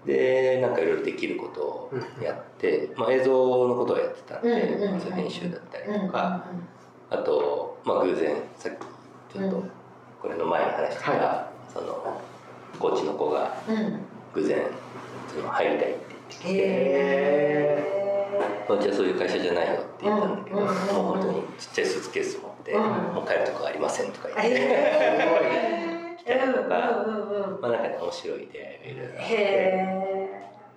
[0.05, 1.91] でなんかいろいろできることを
[2.23, 6.45] やって、まあ、映像のことをやってたんで、うん編集だったりんうんとか、
[7.09, 9.71] あと、まあ、偶然さっきちょっとうん。
[10.21, 12.21] これの前に話してた、はその
[12.79, 13.53] コーチの子が
[14.33, 14.57] 偶然
[15.33, 16.49] その入りたいって言ってきて。
[16.53, 17.99] へ
[18.69, 22.81] うちはそういう会社じゃないよって言ったんだけど、うんうんうんもう本当にちっちゃいスーツケース持って、うん。
[23.13, 29.33] もう帰るとこありませんとか言って、え 来たりとかうんうんうんまあなんかね面白い出会いがいろいろあって。
[29.33, 30.19] へ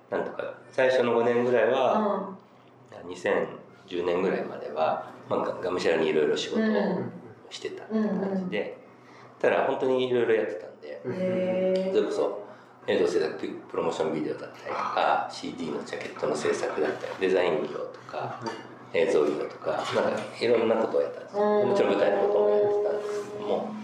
[0.09, 2.29] なんとか最初の5年ぐらいえは、
[3.07, 6.65] 2010年ぐらいまでは、まあ、ががむしゃらにいろいろ仕事を
[7.49, 8.77] してたって感じで、
[9.39, 11.01] ただ本当にいろいろやってたんで、
[11.91, 12.43] それこそ
[12.87, 18.39] 映像制作プロモーションビデオだったりとか CD のジャケットの制作だったりデザイン業とか
[18.93, 21.43] 映像業とかなんかいろんなことをやったんですよ。
[21.43, 21.69] うん。
[21.69, 23.75] もちろん舞台のこともやってたんですけども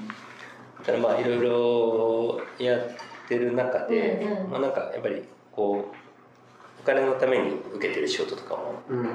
[0.85, 2.81] ただまあいろいろやっ
[3.27, 4.51] てる中で、うんうん。
[4.51, 9.05] まあ、なんかやっぱりこうお金のために受けてる仕事とかもうんうん。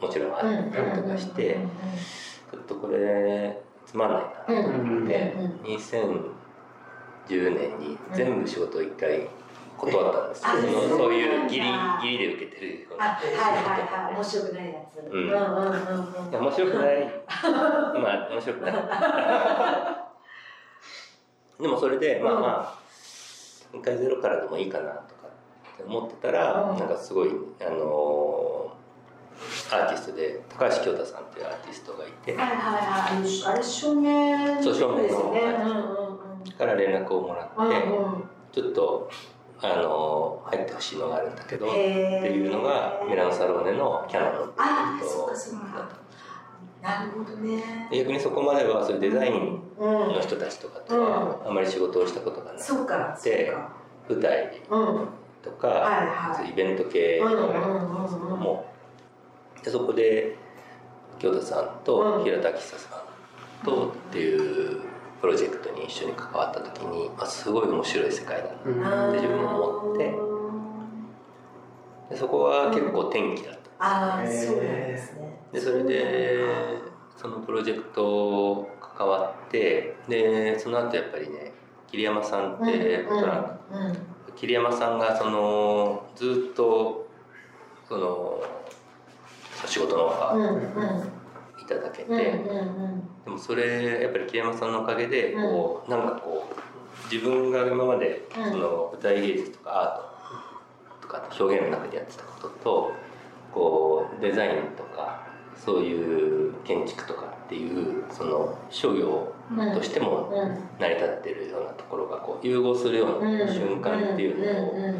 [0.00, 1.58] もちろんあったりとかして
[2.50, 5.34] ちょっとこれつまんないなと思って
[5.64, 6.44] 2010
[7.28, 9.28] 2010年に全部仕事を一回
[9.76, 10.48] 断ったんですよ、
[10.82, 11.66] そのそういうギリ
[12.02, 12.64] ギリで受けてる
[12.98, 13.42] あはいはい
[14.04, 14.14] はい。
[14.14, 15.06] 面白くないやつ、うん。
[15.10, 15.34] うんうんう
[16.38, 16.94] ん面白くない。
[17.42, 17.48] ま
[18.12, 18.74] あ面白くない。
[21.60, 22.74] でもそれでまあまあ
[23.72, 25.26] 一回ゼロからでもいいかなとか
[25.74, 26.78] って思ってたら、うん。
[26.78, 28.72] なんかすごいあの
[29.70, 32.34] アーティストで高橋京太さんっていうアーティストがいて。
[32.34, 32.62] はいはいは
[33.20, 33.24] い。
[33.46, 35.40] あれ照明そう照明のですよね
[36.58, 37.70] から連絡をもらって、うんう
[38.18, 38.28] ん。
[38.52, 39.08] ちょっと
[39.60, 41.76] あの入ってほしいのがあるんだけどって
[42.30, 44.52] いうのがミラノサローネのキャナノンっ
[44.98, 45.88] ていうそうかそうか。
[46.82, 47.88] なるほどね。
[47.90, 53.72] で逆にそこまではそういうデザインうんの人たちとかとはあまり仕事をしたことがなくそうかそうてか
[54.08, 55.08] 舞台うん
[55.42, 58.64] とか、イベント系とかなんですけども、
[59.62, 60.36] でそこで
[61.18, 62.24] 京太さんとうん。
[62.24, 63.04] 平田久さ
[63.62, 64.80] んとっていう
[65.24, 69.12] プロジェクトに一緒に関わった時にあすごい面白い世界だなうん。
[69.12, 70.14] で自分も思って。
[72.10, 75.38] でそこは結構転機だったああそうなんですね。
[75.50, 76.40] でそれで
[77.16, 78.68] そのプロジェクト
[78.98, 81.54] 関わってでその後やっぱりね
[81.90, 84.34] 桐山さんってうんトランクうん。
[84.36, 87.08] 桐山さんがそのずっと
[87.88, 88.42] その
[89.64, 91.13] 仕事のオファうんーうん
[91.64, 98.52] いただけて、うんうんでもそれやっぱり桐山さんのおかげでこう、なんかこう自分が今までうん。
[98.52, 102.92] その舞台芸術とかアートとか表現の中でやってたことと
[103.52, 109.32] こうデザインとかそういう建築とかっていうその商業
[109.74, 110.58] としてもうん。
[110.78, 114.94] 成り立ってるようなところがこう融合するような瞬間っていうのを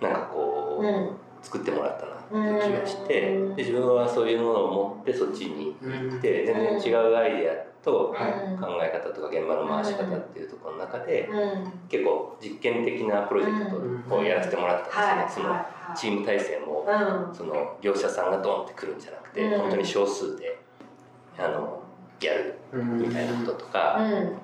[0.00, 1.10] なんかこううん。
[1.42, 2.34] 作ってもらったな気
[2.72, 7.54] がしてで自分はそういうものを持ってそっちに行って全然違うアイデア
[7.84, 8.16] と考
[8.82, 11.72] え方とか現場の回し方っていうところの中でうん。
[11.88, 13.70] 結構実験的なプロジェク
[14.08, 15.60] トをやらせてもらったはいんですねその
[15.94, 17.34] チーム体制もうん。
[17.34, 19.60] その業者さんがドンって来るんじゃなくてうん。
[19.60, 20.58] 本当に少数で
[21.38, 21.82] あの
[22.20, 24.38] やるみたいなこととかうん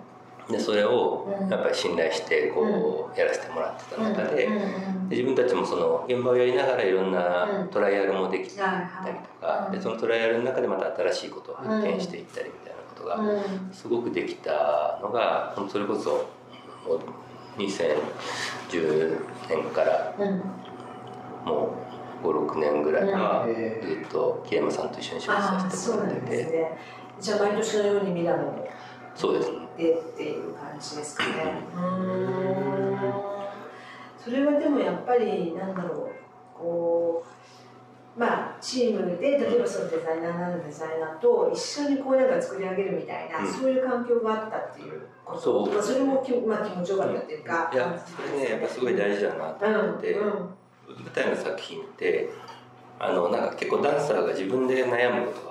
[0.52, 1.48] でそれをうん。
[1.48, 5.08] やっぱり信頼してこうやらせてもらってた中でうん。
[5.08, 7.68] で自分たちもその現場をやりながらいろんなうん。
[7.68, 13.36] トライアルもできたりとかうんでそのトライアルの中でまた新しいことを発見していったりみたいなことがう
[13.70, 13.72] ん。
[13.72, 17.00] すごくできたのがそれこそもう
[17.58, 20.42] 2010年からうん。
[21.44, 21.74] も
[22.22, 23.46] う56年ぐらいは
[23.82, 26.78] ずっと桐山さんと一緒に仕事あさあせてもらってそうなんですてね。
[27.18, 28.68] じゃあ毎年のようにミラノ
[29.14, 31.32] そうですねでっていう感じですかね。
[31.74, 33.00] うーん。
[34.18, 37.24] それはでもやっぱりなんだろうこ
[38.16, 43.52] うまあチームで例えばそのデザイナーなるデザイナーと一緒にこうなんか作り上げるみたいな、うん。
[43.52, 45.40] そういう環境があったっていうこと。
[45.40, 45.72] そう。
[45.72, 50.28] まあ、それもき、まあ、気持ちよかったっていうか、いやそれねやっぱすごい大事だなとうん思って、うん。
[50.28, 52.30] 舞台の作品って
[52.98, 55.49] あのなんか結構ダンサーが自分で悩むこと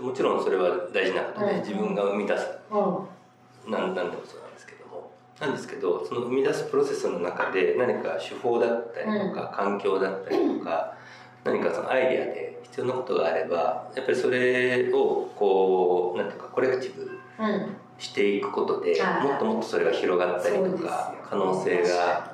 [0.00, 1.60] もちろんそれは大事なことで、うん。
[1.60, 3.72] 自分が生み出すうん。
[3.72, 5.10] なんなんでもそうなんですけども。
[5.40, 10.94] なんですけどその生み出すプロセスの中で何か手法だったりとか、環境だったりとか
[11.44, 17.76] 何かそのアイデアで必要なことがあればやっぱりそれをこうなんていうかコレクティブうん。
[17.98, 19.22] していくことではい。
[19.24, 22.32] もっともっとそれが広がったりとか可能性が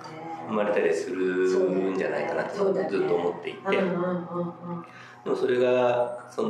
[0.49, 4.11] 生まれたりするんじゃないかなってずっと思っていて、うんうんうんう
[4.81, 4.85] ん
[5.25, 6.49] でもそれがその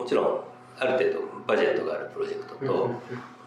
[0.00, 0.40] もちろん
[0.78, 2.90] ある程度バジェットがあるプロジェクトと、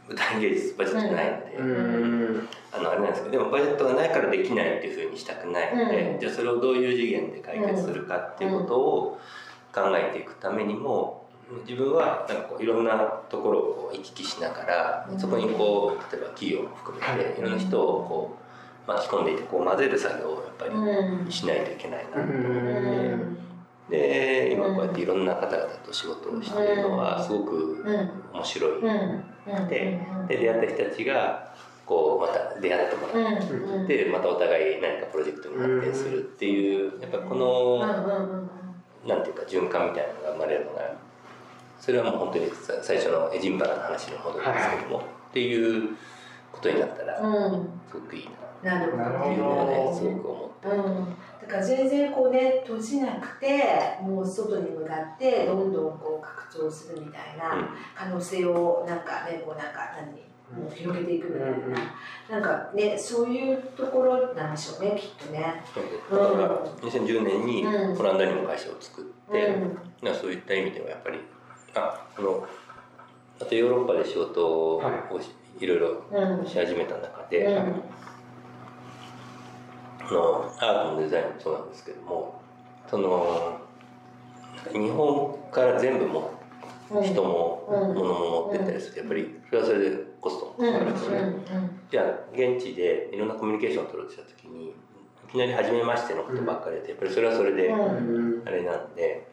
[0.08, 6.20] 舞台芸術バジェットないので、うんあのあれなんですけどでもバジェットがないからできないっていうふうにしたくないので、うん。
[6.20, 9.20] じゃあそれをどういう次元で解決するかっていうことを
[9.74, 11.26] 考えていくためにも
[11.66, 12.98] 自分はなんかこういろんな
[13.30, 17.42] ところをこう行き来しながらそこにこう例えば企業も含めてい。
[17.42, 18.38] ろんな人をこ
[18.86, 21.26] う巻き込んでいってこう混ぜる作業をやっぱうん。
[21.26, 23.47] りしないといけないなと思って。
[23.90, 23.92] うん。
[23.92, 28.12] で今こうやっていろんな方々と仕事をしているのはすごくうん。
[28.34, 28.82] 面白い。
[29.70, 31.54] でで出会った人たちが
[31.86, 33.40] こうまた出会ってもら
[33.84, 34.06] って。
[34.12, 37.80] またお互い何かプロジェクトに発展するっていうやっぱこの
[39.06, 40.82] なんていうか循環みたいなのが生まれるのが
[41.80, 45.96] それはもう本当にさ最初のエジンバラの話に戻るんですけども、っていう
[46.52, 47.70] ことになったらうん。
[47.90, 48.30] すごくいい
[48.64, 48.80] な。
[48.80, 49.04] なるほど。
[49.04, 51.16] っていうのはねすごく思ってうん、
[51.48, 53.64] だから全然こうね閉じなくて
[54.02, 60.28] もう外に向かってどんどんこう拡張するみたいな可能性をなんかねこうなんか何
[60.62, 61.50] もう広げていくみたい
[62.30, 65.62] な、なんかねそういうところなんでしょうねきっとね。
[66.10, 68.00] だから2010年にうん。
[68.00, 69.78] オランダにも会社を作って、うん。
[70.02, 71.20] まあそういった意味ではやっぱり
[71.76, 72.48] ああの
[73.42, 75.68] あとヨーロッパで仕事をはい。
[75.68, 76.46] ろいろうん。
[76.46, 77.62] し始めた中で、
[80.14, 82.42] のアートのデザインもそうなんですけども
[82.90, 83.60] その
[84.72, 86.32] 日本から全部も
[86.90, 87.04] うん。
[87.04, 87.94] 人もうん。
[87.96, 88.94] 物も持ってったりする。
[88.94, 90.74] とやっぱりそれはそれでコストもうん。
[90.74, 91.46] かかるし、うん。
[91.92, 93.28] じゃあ現地でいろん。
[93.30, 94.74] なコミュニケーションを取ろうとした時にい
[95.32, 98.44] きなり初めましてのことばっかりでやっぱりそれはそれでうん。
[98.48, 98.96] あれなん。
[98.96, 99.28] で、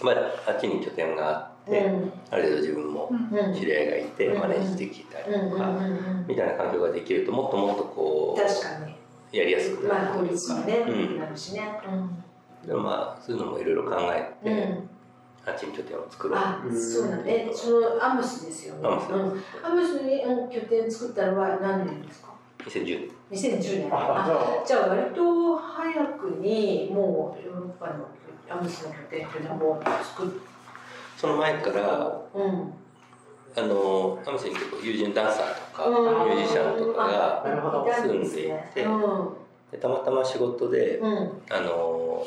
[0.00, 0.14] まあ、
[0.50, 1.32] あっちに拠点があ
[1.64, 2.12] って、うん。
[2.30, 3.54] ある程度自分もうん。
[3.54, 4.40] 知り合いがいてうん。
[4.40, 6.24] マネージできたりとか、うん。
[6.28, 8.96] みたいな環境ができるともっともっとこ確かにう
[9.36, 11.80] やりやすくなるまあ効率もねうんなるしね。
[12.66, 14.58] でもまあそういうのもいろいろ考えて、うん。
[14.58, 14.90] うん
[15.46, 16.38] あっちに拠点を作ろう。
[16.38, 18.88] あそうなんねそのアムスですよね。
[18.88, 19.12] アムス。
[19.12, 19.42] うん。
[19.64, 22.34] アムスにうん拠点作ったのは何年ですか
[22.64, 23.94] ？2010 2010年。
[23.94, 24.66] ああ。
[24.66, 28.08] じゃあ割と早くにもうヨーロッパの
[28.50, 30.30] アムスの拠点っていうのはもう作っ
[31.16, 32.72] その前からうん。
[33.58, 36.28] あのアムスに結構友人ダンサーとか、うん。
[36.28, 37.42] ミュージシャンとかが
[38.02, 38.30] 住んでい
[38.74, 39.36] てうん。
[39.70, 41.42] でたまたま仕事で、うん。
[41.50, 42.26] あの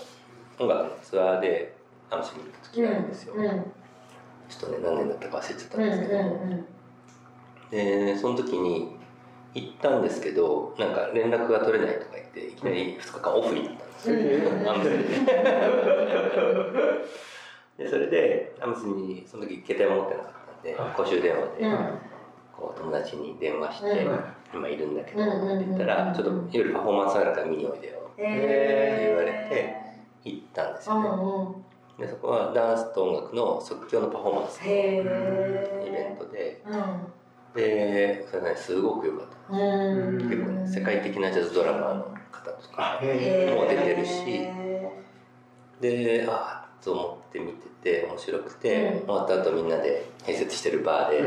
[0.60, 1.76] 音楽のツアーで
[2.10, 3.50] アムスに行く時があるんですよ、うんうん。
[4.50, 6.66] ちょっとね何年だったか忘れちゃったうんんですけど、うん
[7.72, 8.98] でその時に
[9.54, 14.20] 行ったんですけどなんか連絡が取れないとか言っていきなり2日間オフになったんですよ、う
[14.64, 14.68] ん。
[14.68, 15.26] アムスに。
[17.78, 22.00] でそれでアムスにその時携帯も持ってなかったんで公衆電話で、うん
[22.60, 24.20] こう友達に電話して、うん。
[24.52, 25.26] 今いるんだけど、っ
[25.60, 29.76] て言ったら、ちょっと夜パフォーマンスあるから見においでよへ言われて
[30.24, 31.56] 行ったんですよ
[32.00, 36.64] ね、でそこはダンスと音楽の即興のパフォーマンスのイへベントで。
[36.66, 39.54] うでそれねすごく良かった。
[39.54, 44.24] 結構ね世界的なジャズドラマーの方とかへもう出てるし。
[44.28, 44.92] へ
[45.82, 49.06] でああと思って見てて面白くて、うん。
[49.06, 51.22] 終わった後みんなで併設してるバーで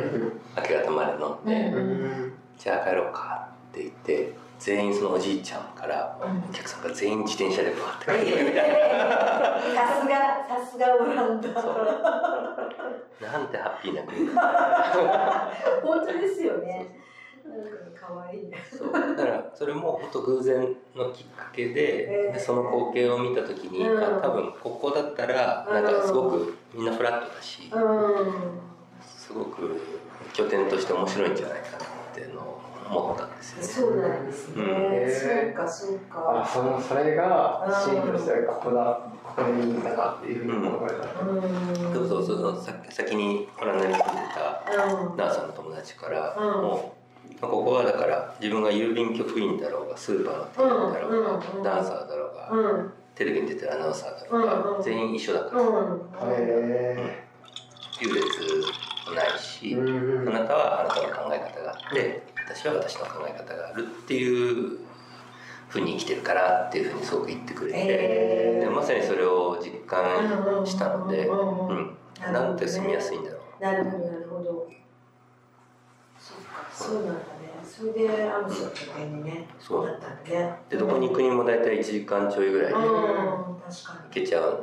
[0.57, 2.32] 明け方まで飲んで、うん。
[2.59, 6.38] じゃあ帰ろうかって言って全員そのおじいちゃんからうん。
[6.50, 8.44] お客さんが全員自転車でバーってー帰ってくる。
[8.46, 8.76] みたいな。
[8.76, 10.16] さすが
[10.48, 11.48] さすがオランダ。
[13.20, 14.34] なんてハッピーな国。
[14.34, 15.53] だ
[15.84, 16.88] 本当ですよね
[17.99, 18.59] 可愛いね。
[18.70, 18.93] そう。
[18.93, 20.61] だからそれも本当偶然
[20.95, 22.32] のきっかけで,、えー。
[22.34, 24.03] でその光景を見た時に、うん。
[24.03, 28.72] あ多分ここだったらなんかすごくみんなフラットだし、うん。
[29.05, 29.80] すごく
[30.32, 33.97] 拠点として面白いんじゃないかなっていうのを思ったんですよね。
[33.97, 35.11] そうなんですね、うん。
[35.11, 41.93] そうかそうあかそのそれがシーンとしてここだここでいいんだなっていうふうに思われた、うん。
[41.95, 44.62] そうそうそうさ先にオランダに住んでた
[45.11, 45.16] うん。
[45.16, 46.62] ナーさんの友達からうん。
[46.62, 47.01] もう、
[47.43, 52.93] まあここはだから自分が郵便局員だろうがスーパーの店員だろうが、うんうんダンサーだろうが、うん。
[53.16, 56.32] テレビに出てるアナウンサーだろうが、全員一緒だから、うん。
[56.32, 57.24] へ
[58.01, 58.24] 優劣
[59.09, 60.28] もないし、えうん。
[60.28, 64.78] あなたはあなたの考え方があって私は私の考え方があるっていう
[65.68, 73.62] ふうに生きてるからっていうふうにすごく言ってくれて、でまさにそれを実感したので、うんなんて住みやすいんだろう。
[73.62, 74.68] なるほどなるほど。
[76.20, 77.16] そうかそうなん
[77.62, 79.86] それでアムスの拠点にねそう。
[79.86, 82.82] なったんだねでどこに行くにも大体1時間ちょいぐらいでうん。
[82.82, 84.61] 行確かけちゃう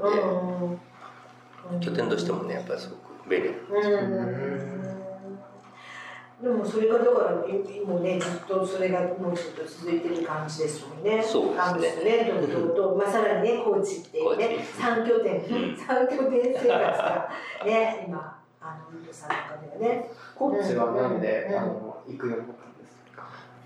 [1.76, 3.50] んで、拠点としてもねやっぱりすごく便利。
[3.50, 4.90] うん。
[6.42, 7.32] でもそれがだから
[7.86, 11.22] もうねずっとそれがもうずっと続いてる感じですもんね。
[11.22, 11.62] そうですね。
[11.62, 14.66] アムスね東京と、 まあさらにね高知っていうね高知。
[14.82, 15.78] 三拠点、うん。
[15.78, 17.30] 三拠点生活が
[17.66, 20.12] ね今あのウンドさんの中ではね。
[20.36, 21.58] コーチはなんで、うん。
[21.58, 22.42] あの行く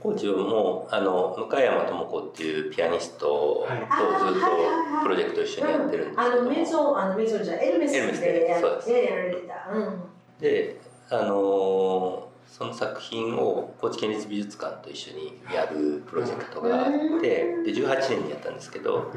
[0.04, 8.90] コーチはもうあの向山智子っていうピアニストとずっはいとプロジェクト一緒にやってるんですあけども、のメゾンあのメゾンじゃエルメスでやでそうです。
[8.92, 9.72] ねやられてた。
[9.72, 10.04] うん。
[10.40, 19.12] であのーその作品を高知県立美術館と一緒にやるプロジェクトがあってで18年にやったんですけど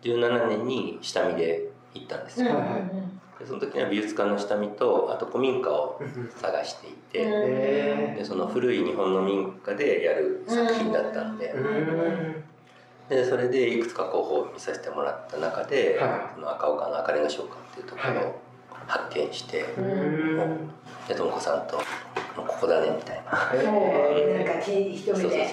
[0.00, 2.56] 17年に下見で行ったんですよ、うん。
[2.56, 6.00] うんでその時には美術館の下見とあと古民家を
[6.36, 11.54] 探していて、でその古い日本の民家でやる作品だったんで,、
[13.08, 18.24] でそれでいくつか候補を見させてもらった中で、はその赤岡の赤レンガ商館っていうところはい。
[18.26, 18.34] を
[18.88, 19.84] 発見して、うん。
[19.84, 20.70] うん
[21.08, 21.76] で智子さんと
[22.36, 23.70] 「もうここだね」みたいな。
[23.70, 23.78] も
[24.14, 25.48] へうなんかき一目で。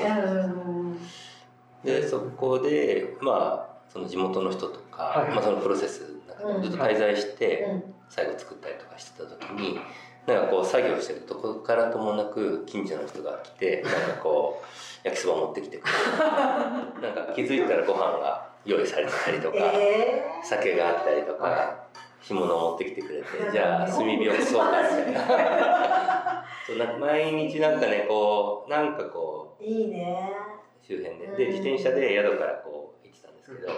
[1.84, 5.30] でそこでまあその地元の人とか、はい。
[5.32, 6.15] まあ、そのプロセス
[6.62, 7.96] ずっと滞在してうん。
[8.10, 9.80] 最後作ったりとかしてた時に
[10.28, 14.66] なんかこう作業してるとこからともなく近所の人が来てなんかこう
[15.08, 15.98] 焼きそば持ってきてくれて
[17.14, 21.86] なんか気づいたらご飯が用意されてたりとか、え酒があったりとか
[22.20, 26.46] 干物を持ってきてくれてじゃあ 炭火を消そうかみたいな。
[26.66, 30.34] そうな毎日なんかねこうなんかこういいね。
[30.82, 31.28] 周辺で。
[31.38, 33.72] で自転車で宿からこう行ってたんですけど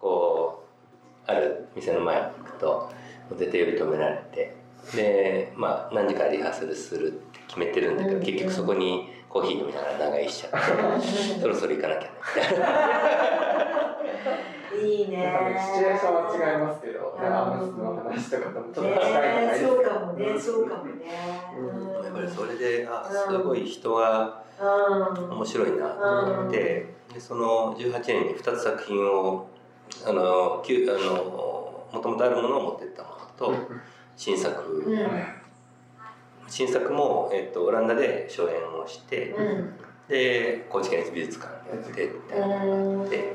[0.00, 0.71] こう
[1.26, 2.90] ある店の前に行くと
[3.36, 4.54] 絶対呼び止められて
[4.94, 12.08] でまあ何時からリハーサルするって決めてるんだけど結局そこにコーヒー飲みながら長居しちゃってそろそろ行かなきゃね。
[12.36, 12.92] みたいな
[14.82, 15.24] いいね。
[15.24, 19.62] なんかねシチュエーションは違いますけど、ね、アームスの話とかともちょっと近いです。
[19.62, 19.68] か。
[19.68, 20.92] そうかもねそうかもね。
[21.56, 22.04] うん。
[22.04, 24.64] やっぱりそれであすごい人がう
[25.24, 25.30] ん。
[25.30, 29.48] 面白いなと思ってでその18年に2つ作品を
[30.06, 31.24] あのきゅあの
[31.92, 33.54] もともとあるものを持ってったものと
[34.16, 34.62] 新作。
[34.86, 35.08] うん。
[36.48, 39.74] 新作も、えっとオランダで初演をしてうん。
[40.08, 43.10] で高知県立美術館でやってみたいなうん。
[43.10, 43.34] で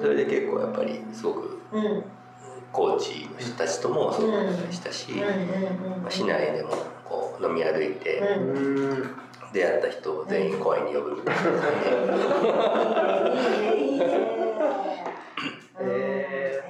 [0.00, 2.04] それで結構やっぱりすごくうん。
[2.72, 5.26] 高知の人たちともすごく仲良したし、ま
[6.08, 6.70] あ、市内でも
[7.04, 8.58] こう飲み歩いてう
[8.98, 9.14] ん。
[9.52, 11.42] 出会った人を全員公園に呼ぶみたいな
[15.80, 16.62] え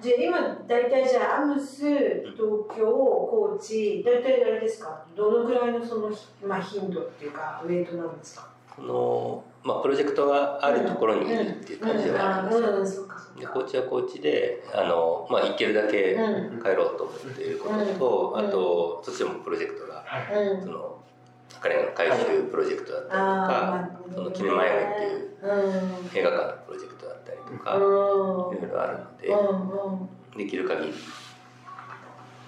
[0.00, 2.36] じゃあ今大体じゃあアムス東
[2.76, 5.02] 京高知大体あれですか？
[5.16, 6.10] どのぐらいのその、
[6.46, 8.46] まあ、頻度っていうかウェイトなんですか？
[8.76, 12.50] この、まあ、プロジェクトがあるところにいるっていう感じではあるん。
[12.50, 12.68] ですよ。
[12.68, 20.95] うんうんそうかそうかで高知は高知であの、まあ、行けるだけうん帰ろうと思っていることと、うんあとそっちでもプロジェクトがうんその
[21.66, 26.18] 彼らの回収プロジェクトだったりとか、あーそのキネマヤメっていううん。
[26.18, 27.80] 映画館のプロジェクトだったりとか、いうん。
[27.82, 30.38] ろいろあるので、うんうん。
[30.38, 30.94] できる限り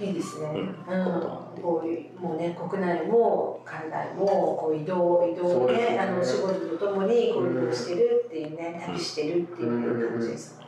[0.07, 0.49] いいですね。
[0.55, 1.61] ううん。
[1.61, 5.97] こういうもうね国内も海外もこう移動移動ですね。
[5.97, 10.61] ねあの仕事とともにこう移動してるっていうね旅してるっていう感じです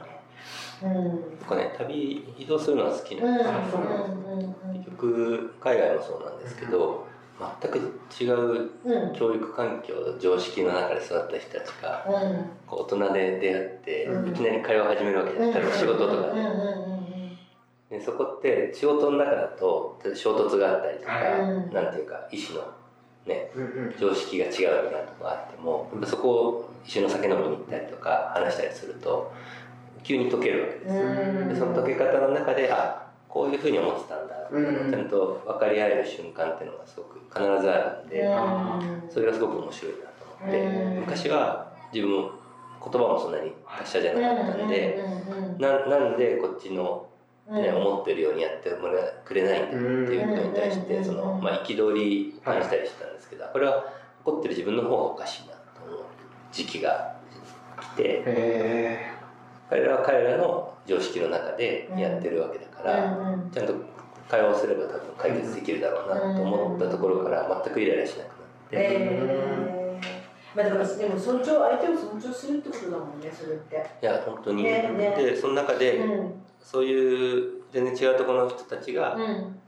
[0.83, 1.07] もんね。
[1.23, 1.39] うん。
[1.39, 4.75] とかね旅移動するのは好きうんうんなんですよ、うん。
[4.79, 7.07] 結局海外もそうなんですけど
[7.61, 9.09] 全く違ううん。
[9.09, 12.45] うん教育環境常識の中で育った人たちがうん。
[12.67, 14.29] こう大人で出会って、うん。
[14.29, 16.35] いきなり会話を始めるわけです例えば仕事とか。
[16.35, 16.91] で,、うんうん
[17.91, 21.73] でそこって仕事の中だと衝突があったりとか、うん。
[21.73, 22.73] なんていうか意思の
[23.27, 23.95] ねうんうん。
[23.99, 29.33] 常識が違うみたいなとこがあってもやっぱそこを一緒にお酒飲みに行ったりとか話したりすると
[30.05, 31.49] 急に解けるわけですよ、うん。
[31.49, 39.11] でその解け方の中であこういうふうに思ってたんだちゃんと分かり合える瞬間っていうのがすごく必ずあるんで、うん。
[39.11, 41.01] それがすごく面白いなと思って、うん。
[41.01, 42.31] 昔は自分も
[42.83, 44.99] 言葉もそんなに達者じゃなかったんで、
[45.29, 47.07] うんななんでこっちの、
[47.49, 47.63] うん。
[47.63, 53.85] ね思ってるようにやってもらくれないんだっていうことに対してうんその、まあ、憤り感じたりしてたんですけど、これは
[54.25, 56.01] 怒ってる自分の方がおかしいなと思う
[56.53, 57.17] 時期が
[57.81, 59.11] 来てへ
[59.69, 63.51] 彼らは彼らの常識の中でやってるわけだから、うんうん。
[63.51, 63.75] ちゃんと
[64.31, 68.37] 会話をすれば多分解決できるだろうなと思ったところから全くイライラしなくなって。
[68.73, 70.57] えー。
[70.57, 73.91] まあだからでも尊重相手を尊重するってことだもんねそれって。
[74.03, 75.15] いや本当に、ねね。
[75.17, 76.33] でその中で、うん。
[76.61, 79.61] そういう全然違うところの人たちが、うん。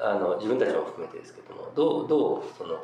[0.00, 2.78] あの自分たちも含めてですけどもどうどうその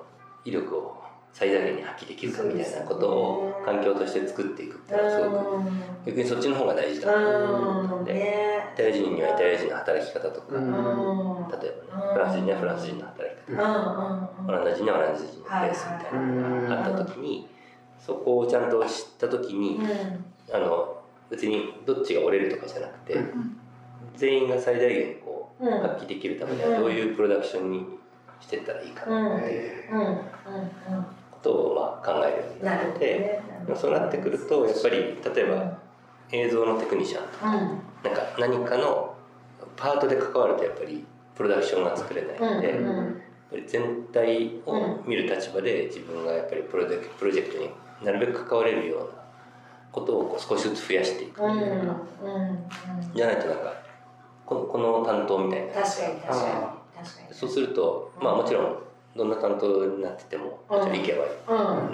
[0.45, 1.04] 威力を
[1.35, 7.13] 最大限に発揮できるかみたいなことを環境として作っていくっていうのはすごく逆にそっちの方が大事だ。
[7.13, 7.89] と思ううん。
[7.91, 8.71] ので、ね。
[8.75, 10.63] イタリア人にはイタリア人の働き方とか、うん。
[10.63, 13.63] 例えうんばねフランス人にはフランス人の働きうん方、
[14.49, 17.49] オランダ人にはオランダ人のペースみたいなのがあった時に、
[17.99, 19.81] そこをちゃんと知った時に、
[20.53, 20.99] あの
[21.31, 23.19] 別にどっちが折れるとかじゃなくて、
[24.15, 25.81] 全員が最大限こううん。
[25.81, 27.87] 発揮できるためにはどういうプロダクションに
[28.41, 29.91] していったらいいかなっていう
[32.05, 33.41] 考えるようになって、ね。
[33.75, 35.79] そうなってくるとやっぱり例えば
[36.33, 37.29] 映像のテクニシャン。
[37.29, 37.59] とかうん。
[38.03, 39.15] なんか何かの
[39.77, 41.05] パートで関わるとやっぱり
[41.35, 42.97] プロダクションが作れないので、うんうん。
[42.97, 43.15] やっ
[43.51, 47.71] ぱり全体を見る立場で自分がやっぱりプロジェクプロジェクトに
[48.05, 49.25] なるべく関われるような
[49.93, 51.43] ことをこう少しずつ増やしていく。
[51.43, 53.15] うんうんっていうか、うん。
[53.15, 53.73] じゃないとなんか
[54.47, 55.73] このこの担当みたいな。
[55.75, 56.79] 確かに確か
[57.29, 57.35] に。
[57.35, 58.84] そうするとまあもちろん
[59.17, 61.07] どんな担当になっててももちろん意見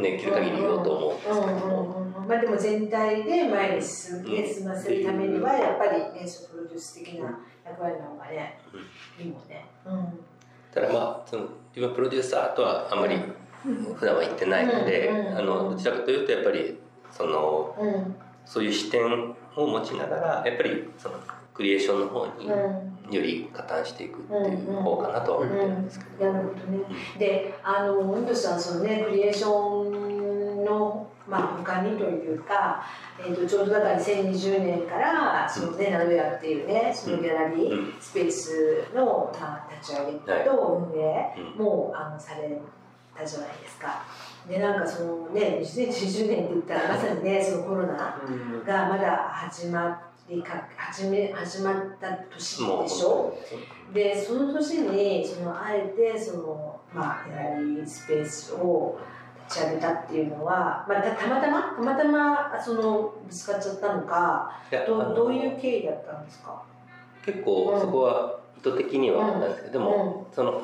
[0.03, 2.01] ねできる限り言おうと思うんですけども。
[2.27, 8.61] まあでも全体で前に進む、ね、進ませるためにはやっぱり演奏プロデュース的な役割の方がね、
[9.18, 9.49] いいもん。
[9.49, 9.66] ね。
[9.85, 10.21] うん。
[10.73, 11.43] ただまあその
[11.75, 13.16] 自分はプロデューサーとはあまり
[13.97, 16.79] 普段は言ってないので、あのどちらかというとやっぱり
[17.11, 18.14] そのうん。
[18.51, 19.05] そういう視点
[19.55, 21.14] を持ちながらやっぱりその
[21.55, 26.79] クリエーションの方にうんより加担していくっていう方かなとは思ってるんですけど、なるほどね。
[27.19, 32.83] で、あの、運動さん、そのね、クリエーションの、まあ他にというか、
[33.19, 42.61] えー、とちょうどだから2020年からそのね、名古屋っていうねそのギャラリースペースの、まあ、立ち上げと運営も、あのされ
[43.17, 44.03] たじゃないですか。
[44.49, 48.19] でなんかそのね2020年って言ったらまさにねそのコロナ
[48.67, 53.37] がまだ始まりか始め始まった年でしょ？
[53.93, 58.99] でその年にそのあえてそのまあギャラリースペースを
[59.49, 61.74] 立ち上げたっていうのは、まあ、たまたま？
[61.74, 64.53] たまたまそのぶつかっちゃったのか？
[64.87, 66.62] どどういう経緯だったんですか？
[67.26, 70.62] 結構そこは意図的にはなんですけど、でも、その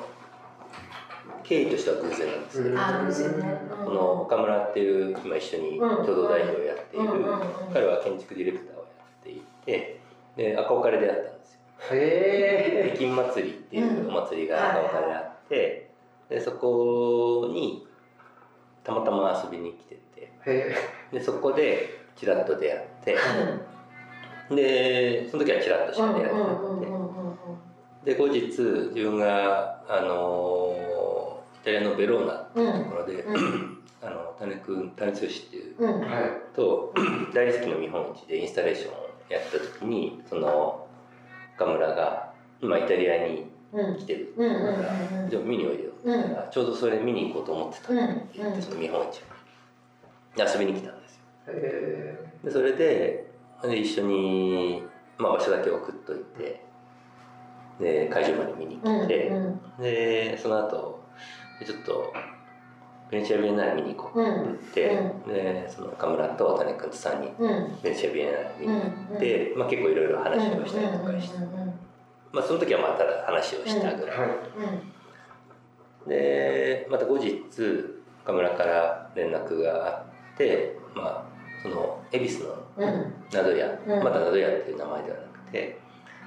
[1.42, 7.08] 経緯としては偶然なんですけど、あ偶然ね、この岡村っていう今一緒に共同代表をやっている、
[7.72, 8.75] 彼は建築ディレクター
[9.66, 10.00] て
[10.36, 11.60] で赤岡で出会ったんですよ。
[11.92, 12.96] へえ。
[12.96, 15.90] 金祭りっていうお祭りが赤岡であって、
[16.30, 17.86] でそこに
[18.82, 20.06] たまたま遊びに来てて。
[21.12, 23.16] でそこでちらっと出会って、
[24.54, 26.80] でその時はちらっとしか出会ってなく
[28.04, 33.24] て、で後日自分があのイタリアのベローナっていうところで、
[34.00, 35.76] あの種君種剛っていう、
[36.54, 36.94] と
[37.34, 40.86] 大好きの見本市でインスタレーションをやった時にその
[41.56, 43.50] 岡村が今イタリアに
[43.98, 44.34] 来てる。
[44.36, 45.90] から、じゃあ見においでよ。
[45.90, 47.92] って言ったら、ちょうどそれ見に行こうと思ってた。
[47.92, 51.22] って言ってその見本市に遊びに来たんですよ。
[52.44, 53.26] でそれで
[53.62, 54.82] で一緒に、
[55.18, 56.62] まあ、場所だけ送っといて
[57.80, 59.32] で会場まで見に来て、
[59.80, 61.00] でその後
[61.64, 62.12] ちょっと
[63.10, 67.34] ベネチアビエンナーレ見に行こうって言って、でその岡村と種君と3人、
[67.82, 68.86] ベネチアビエンナーレ見に行
[69.16, 71.38] って、まあ、結構いろいろ話をしたりとかして、
[72.32, 74.18] まあ、その時はまあただ話をしたぐらい、
[76.08, 77.36] でまた後日
[78.24, 79.90] 岡村から連絡があ
[80.34, 81.24] ってまあ
[81.62, 82.54] その恵比寿の
[83.30, 83.68] 灘屋、
[84.02, 85.78] まだ灘屋っていう名前ではなくて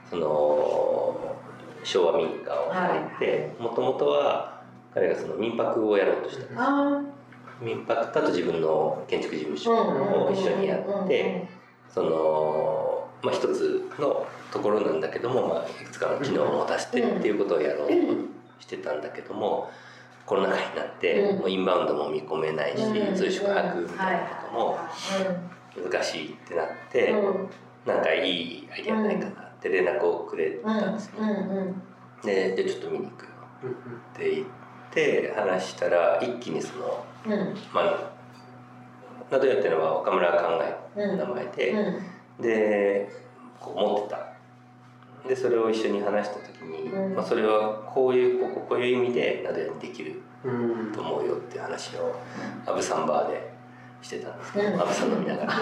[0.09, 1.35] その
[1.83, 4.58] 昭和民家を借りてもともとは
[4.93, 6.45] 彼がその民泊をやろうとした。
[6.45, 7.19] んです
[7.61, 11.47] 民泊とあと自分の建築事務所を一緒にやって
[11.89, 17.93] そのまあ一つのところなんだけども、まあ、いくつかの機能を持たせてっていうことをやろうと
[18.59, 19.69] してたんだけども
[20.25, 24.77] コロナ禍になって、もうインバウンドも見込めないし、そういう宿泊みたいなことも
[25.89, 27.11] 難しいってなって、
[27.83, 31.13] なんかいいアイデアないかなって連絡をくれたんですよ、
[32.23, 33.29] でじゃあちょっと見に行くよ
[34.13, 34.58] って言って
[35.35, 37.05] 話したら一気にその、
[37.73, 38.19] まあ
[39.31, 41.75] ナドヤっていうのは岡村が考えた名前で、
[42.39, 43.09] で
[43.59, 44.29] こう持ってた。
[45.27, 50.21] でそれを一緒に話した時に、うん、まあ、それはこういうここういう意味でなどにできる
[50.93, 52.15] と思うよっていう話を
[52.65, 53.51] アブサンバーで
[54.01, 55.53] してたんですけど、うん、アブさん飲みながら。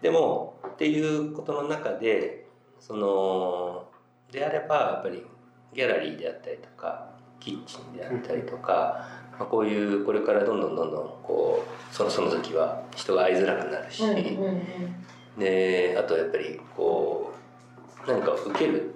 [0.00, 2.46] でもっていうことの中で
[2.78, 3.88] その
[4.30, 5.26] であればやっぱり
[5.74, 7.10] ギャラリーであったりとか
[7.40, 9.06] キッチンであったりとか、
[9.38, 14.02] まあ、こういうこれからどんどんどんどんこうそのその時は人が会いづらくなるし、
[15.38, 17.32] であとやっぱりこ
[18.06, 18.94] う何か受ける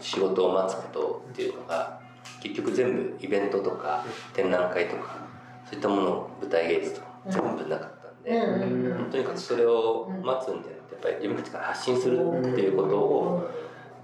[0.00, 2.00] 仕事を待つことっていうのが
[2.42, 5.16] 結局全部イベントとか展覧会とか
[5.64, 13.50] そういったもの舞台芸術とか全部なかったんで、うん、とにかくそれを待つんじゃなくてやっぱり自分たちから発信するっていうことを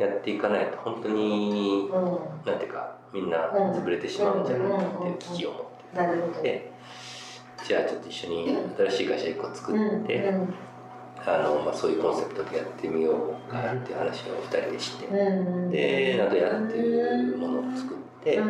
[0.01, 2.03] やっていかないと本当に、うん、
[2.47, 6.43] なんていうかみんな潰れてしまうんじゃないかっていう危機を持って。
[6.43, 6.73] で
[7.67, 10.35] じゃあちょっと一緒に新しい会社1個作って。
[11.27, 18.41] あのまあ、そういうコンセプトでやってみようかっていう話を2人でして、でナドヤっていうものを作って、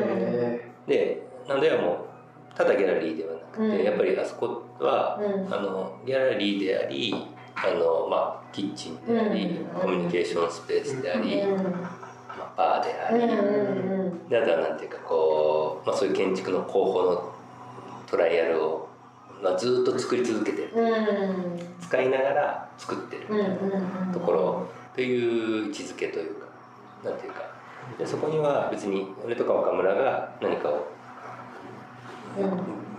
[0.86, 2.06] でナドヤも
[2.54, 5.18] ただギャラリーではなくて、やっぱりあそこは、
[5.50, 7.12] あのギャラリーであり
[7.62, 17.32] あの、まあ、キッチンであり、コミュニケーションスペースであり、まあ、バーであり、であとはなんていうかこう、まあ、そういう建築の候補の
[18.06, 18.90] トライアルを
[19.42, 20.70] まあ、ずっと作り続けてる、
[21.80, 26.46] 使いながら作ってるみたいなところという位置づけというか
[27.04, 27.40] なんていうか。
[27.98, 30.86] でそこには別に俺とか若村が何かを、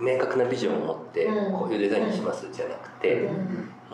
[0.00, 3.30] 明確なビジョンを持ってこういうデザインにしますじゃなくて、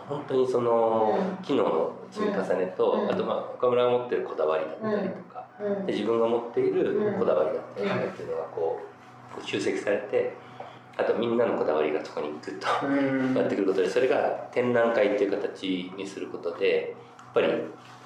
[0.09, 5.47] 本当にその機能の積み重ねと、あとまあ岡村が持ってるこだわりだったりとか、
[5.87, 8.81] で自分が持っているこだわりだったりとかっていうのがこ
[9.39, 10.49] う集積されて。
[10.99, 17.49] あとみんなのこだわりがそこにグッとなってくることでそれが展覧会っていう形にすることでやっぱり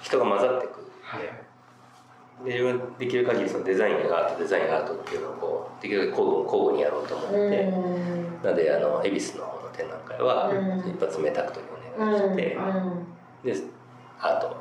[0.02, 1.22] 人が混ざってくる、はい、
[2.44, 7.64] で自分できる限りそのデザインがアートデザインがアートっていうのをこうできるだけ交互にやろうと思って、
[8.44, 10.90] なのであの恵比寿の方の展覧会はうん。
[10.90, 12.56] 一発目タクトにおして、
[13.44, 13.56] で
[14.20, 14.56] アート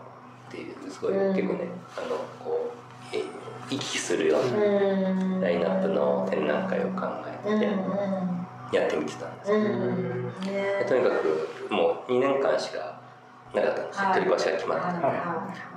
[0.48, 1.36] っていうすごいうん。
[1.36, 2.72] 結構ねあのこ
[3.14, 3.24] うえ
[3.70, 7.60] 行き来するようなラインナップの展覧会を考え
[8.72, 13.00] てやってみてたんですよ、でとにかくもう2年間しか
[13.54, 14.10] なかったんですよ。
[14.14, 14.80] 取り壊しが決まっ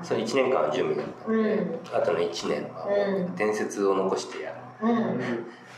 [0.00, 4.88] てその1年間は準備だったので、あとの1年はもう伝説を残してやる、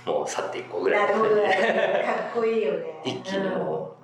[0.07, 1.07] もう去っていこうぐらい。
[1.07, 1.37] なるほど。
[1.37, 3.01] ねかっこいいよね。
[3.05, 3.96] 一気にもう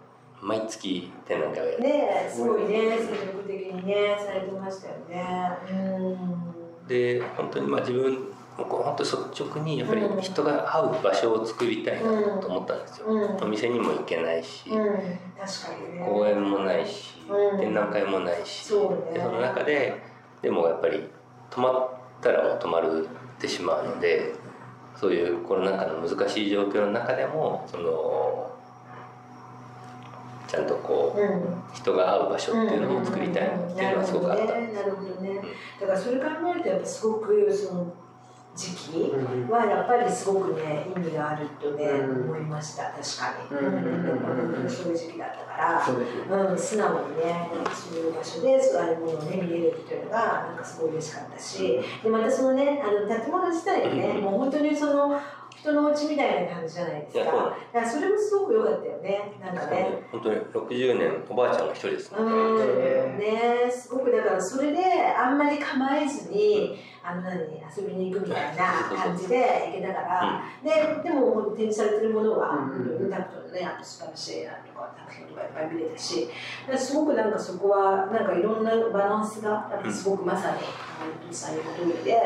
[0.42, 5.24] 毎月展覧会をやる、ねすごいね積極的にねされてましたよね。
[5.70, 6.88] うん。
[6.88, 8.12] で本当にまあ自分
[8.58, 13.44] もこう本当率直にやっぱり人が会う場所を作りたいなと思ったんですよ、うん。
[13.44, 15.18] お店にも行けないし、うん、確か
[15.88, 16.04] にね。
[16.04, 17.60] 公園もないし、うん。
[17.60, 19.18] 展覧会もないしそうね。
[19.18, 20.02] でその中で
[20.42, 21.08] でもやっぱり
[21.50, 21.90] 泊まっ
[22.20, 24.34] たらもう泊まるってしまうので
[24.96, 28.51] そういうコロナ禍の難しい状況の中でもその
[30.52, 31.62] ちゃんとこううん。
[31.72, 34.44] 人が会う場所っていうのを作りたいなっていうのはすごくあった。
[34.44, 34.74] んです。
[34.74, 35.40] なるほどね。
[35.80, 37.94] だからそれ考えるとやっぱすごくその
[38.54, 39.10] 時期
[39.50, 42.30] はやっぱりすごくね意味があるとね、うん。
[42.32, 42.90] 思いました。
[42.90, 44.68] 確かに。
[44.68, 45.82] そういう時期だったから。
[45.82, 46.22] そうですね。
[46.28, 55.18] うん、素直にね、そういう場所でそういうものをね見れるっていうのがなんかすごい嬉しかったし、でまたそのねあの建物自体がね、もう本当にその
[55.62, 57.56] 人のお家みたいな感じじゃないですか。
[57.72, 59.32] そだそれもすごく良かったよね。
[59.40, 60.02] なんかね。
[60.10, 73.10] 本当に60年おばあちゃんが一人ですので、うんねすごくだからそれであんまり構えずに、あの何遊びに行くみたいな感じで行けたから、ででも展示されてるものは、うん。
[73.10, 76.28] タクトのねあと素晴らしいあとか作品とかいっぱい見れたし。
[76.76, 81.52] すごくなんかそこはなんかいろんなバランスがすごくまさにう通
[81.98, 82.22] りで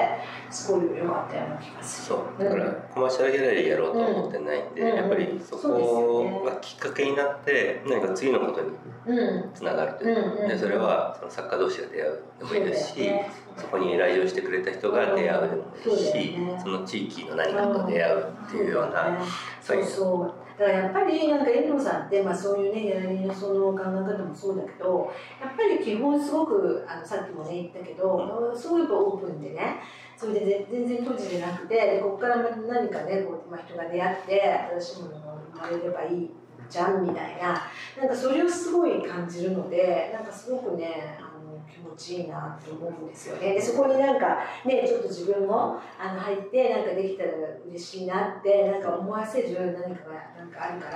[0.51, 2.17] すごい良かったような気がする。
[2.19, 2.45] そう。
[2.45, 4.97] だからコマーシャルギャラリーやろうと思ってないんで、うん。
[4.97, 8.71] やっぱりそこがきっかけになって何か次のことに
[9.07, 9.51] うん。
[9.55, 13.11] つながるというか、でそれはその作家同士が出会うでもいいですし
[13.57, 16.61] そこに来場してくれた人が出会うし、ね。
[16.63, 19.19] その地域の何かと出会うっていうような、
[19.61, 29.81] そうそうだからやっぱりなんか遠藤さんって、まあ、そういうねギャラリーのその考え方もそうだけどやっぱり基本すごくあのさっきもね言ったけど、すごいオープンでね
[30.17, 34.43] それで全然閉じてなくてでここから何かねこう、まあ、人が出会って
[34.81, 36.31] 新しいものが生まれればいい
[36.71, 37.63] じゃんみたいな
[37.99, 41.19] なんかそれをすごい感じるのでなんかすごくね
[41.97, 43.55] あの気持ちいいなって思うんですよね。
[43.55, 47.31] でそこになんかねちょっと自分もあの入ってなんかできたら
[47.69, 50.89] 嬉しいなってなんか思わせる何かがなんかあるか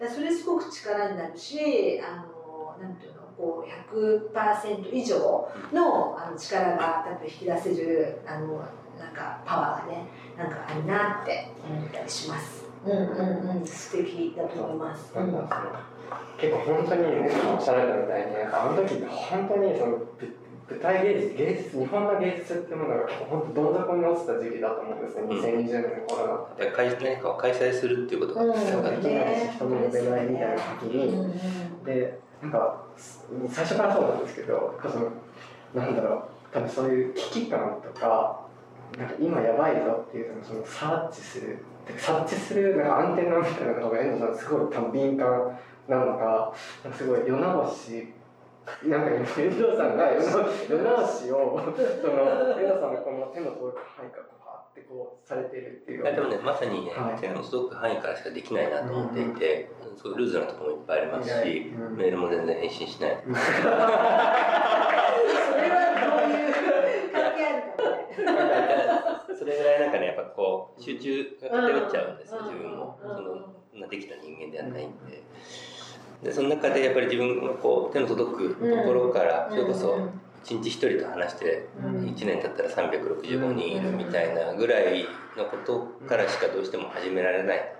[0.00, 8.58] らそれすごく力になるしあのなんていうのこう100%以上のあの力が多分引き出せるあの
[8.98, 12.64] なんかパワーがねなんかあるなって思ったりします。
[12.84, 13.66] うんうんうん。
[13.66, 15.14] 素敵だと思います。
[15.14, 15.32] なん
[16.40, 20.36] 結構本当にねおっしゃられたみたいになんかあの時本当にそのぶ
[20.70, 25.30] 舞台芸術芸術日本の芸術っていうものが本当どん底に落ちた時期だと思うんですね、うん。
[25.30, 31.24] 2020年のコロナで開何かを開催するっていうことができないし人も出ないみたいな時に、うん。
[31.24, 32.84] うんでなんか
[33.50, 35.10] 最初からそうなんですけどその
[35.74, 38.46] なんだろう多分そういう危機感とか
[38.98, 41.58] なんか今やばいぞっていうのをその察知する。
[41.98, 45.58] 察知するなんかアンテナみたいなのが遠藤さんすごい多分敏感
[45.90, 48.14] なのかなんかすごい世直し
[48.86, 52.22] なんか今遠藤さんが世直しをその
[52.54, 57.20] 遠藤さんのこの手の届く範囲からパーってこうされてるっていういやでもねまさにねはい。
[57.20, 59.70] 手の届く範囲からしかできないなと思っていて、
[60.00, 61.96] そういうルーズなところもいっぱいありますし、うん。
[61.96, 63.18] メールも全然返信しない。
[69.36, 72.46] それぐらいなんかねやっぱこう集中が偏っちゃうんですよ、うん。
[72.46, 73.16] 自分も、うん。
[73.16, 73.34] その
[73.74, 75.24] まあできた人間ではないんで。
[76.22, 80.08] でその中でやっぱり自分のこう手の届くところから、それこそ
[80.44, 82.04] 一日一人と話してうん。
[82.06, 85.06] 1年経ったら365人いるみたいなぐらい
[85.36, 87.74] のことからしかどうしても始められない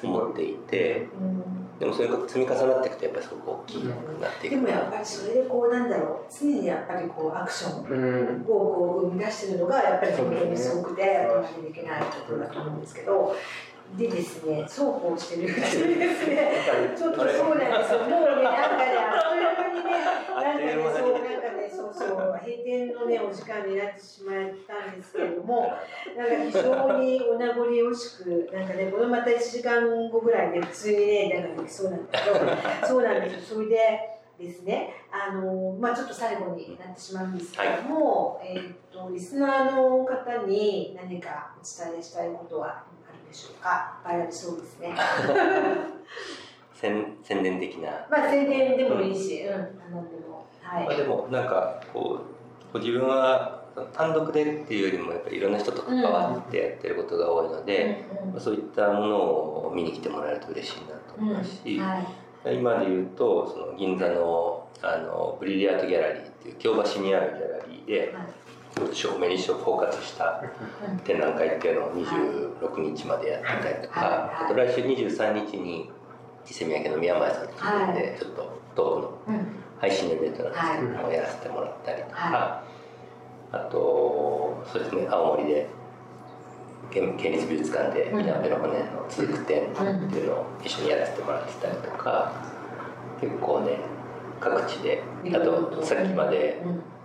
[0.00, 3.84] と思っていてうんでもそれが積み重なっていくとやっぱりすごく大きく
[4.20, 4.54] なっていく。
[4.54, 13.34] でもやっぱりそれでこうなんだろう常にやっぱりこうアクションうんをこう生み出してるのがやっぱり本当にすごくて止まりできないところだと思うんですけど
[13.96, 16.94] でですねそうこうしてるうちにですね。
[16.96, 17.98] ちょっとそうなんですよ。
[18.00, 25.72] もうねなんかねあっという間にねなんかねそうなんかねそうそう閉店のねお時間になってしまったんですけれども
[26.16, 33.56] なんか非常にお名残惜しく、なんかね、このまた1時間後ぐらいで普通にね、なんかできそうなんだけど、そうなんですよ。
[33.56, 33.76] それで、
[34.38, 42.93] ですね、あのまあ、ちょっと最後になってしまうんですけれども、はい、えーと、リスナーの方に何かお伝えしたいことはある
[43.34, 44.94] でしょうか、いっぱいありそうですね。
[46.72, 47.90] 宣宣伝的な。
[48.08, 49.60] まあ、宣伝でもいいし、うん、うん、
[49.90, 50.46] 何でも。
[50.62, 52.20] はい、まあ、でも、なんかこ
[52.72, 61.84] う、自分は単独でっていうよりもやっぱりいろんな人と関わってやってることが多いので、うん、そういったものを見に来てもらえると嬉しいなと思いますし、うん。
[61.84, 61.98] は
[62.52, 68.26] い、今で言うとその銀座のあのブリリアートギャラリーっていう京橋にあるギャラリーで、はい、
[68.92, 70.42] 照明にフォーカスした
[71.04, 75.90] 展覧会っていうのを26日までやってたりとか、あと来週23日に
[76.48, 77.54] 伊勢宮家の宮前さんとい
[77.90, 79.38] うでちょっとトークの
[79.80, 82.64] 配信のイベントなんですけども、やらせてもらったりとか。
[83.54, 85.68] あとそうですね青森で
[86.90, 92.32] 県県立美術館で稲部の骨の通句展っていうのを一緒にやらせてもらってたりとか
[93.20, 93.78] 結構ね
[94.40, 96.60] 各地であとさっきまで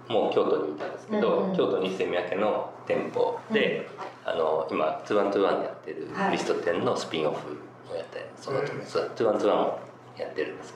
[0.09, 3.87] もう京都にいたんですけど、京都に千三宅の店舗で、
[4.25, 7.37] あの今ツーワンツーワンでやってるリスト展のスピンオフ
[7.93, 9.79] をやってその、ツーワンツーワンも
[10.17, 10.73] やってるんです。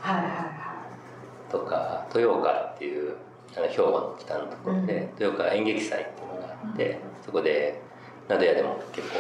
[1.49, 3.15] とか豊岡っていう
[3.57, 7.81] あの兵庫の北のところで、うん、豊岡演劇祭っていうのがあって、そこで
[8.27, 9.15] 灘屋でも結構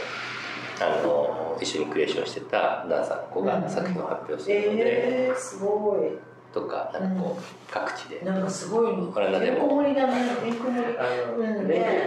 [0.81, 8.21] あの一緒にクリエーションしてたダンサーの子が作品を発表するので、えー、すごいとかなんかこう、各地で。
[8.23, 9.67] なんかすごいこれでも。
[9.67, 10.13] 盛りだね。
[10.43, 10.69] 連休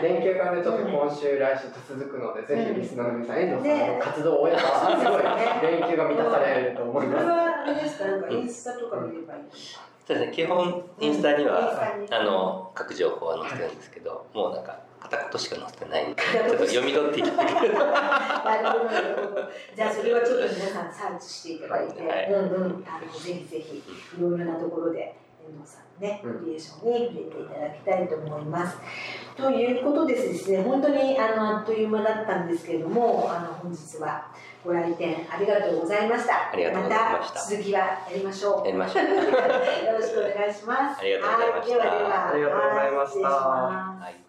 [0.03, 5.23] 連休がねちょっと今週来週と続くので、ぜひリスナーの皆さん遠藤さんの活動を追えたらすごい
[5.73, 7.25] 連休が満たされると思います。
[7.25, 8.05] これはあれですか？
[8.07, 9.43] なんかインスタとか見ればいい。
[10.07, 11.83] そうですね、基本インスタには、
[12.13, 14.79] あの各情報は載せてるんですけど、もうなんか
[15.09, 17.47] 片言しか載せてないちょっと読み取っていきたい。
[17.47, 17.53] な
[18.63, 18.91] るほど、
[19.75, 23.83] じゃあそれはちょっと皆さんサーチしていただいて、はい、うんうん、あのぜひぜひ
[24.19, 28.77] いろいろなところで遠藤さんね、クリエーションに触れていただきたいと思います。
[29.35, 34.31] ということでですね、本当にあのあっという間だったんですけれども、あの本日は。
[34.67, 36.51] ご来店ありがとうございました。
[36.53, 37.41] ありがとうございました。
[37.41, 38.67] 続きはやりましょう。
[38.67, 39.05] やりましょう。
[39.07, 39.13] よ
[39.97, 41.01] ろしくお願いします。
[41.01, 41.79] ありがとうございました。
[41.79, 42.29] はい、ではでは。
[42.31, 43.29] ありがとうございました。
[43.29, 44.26] はい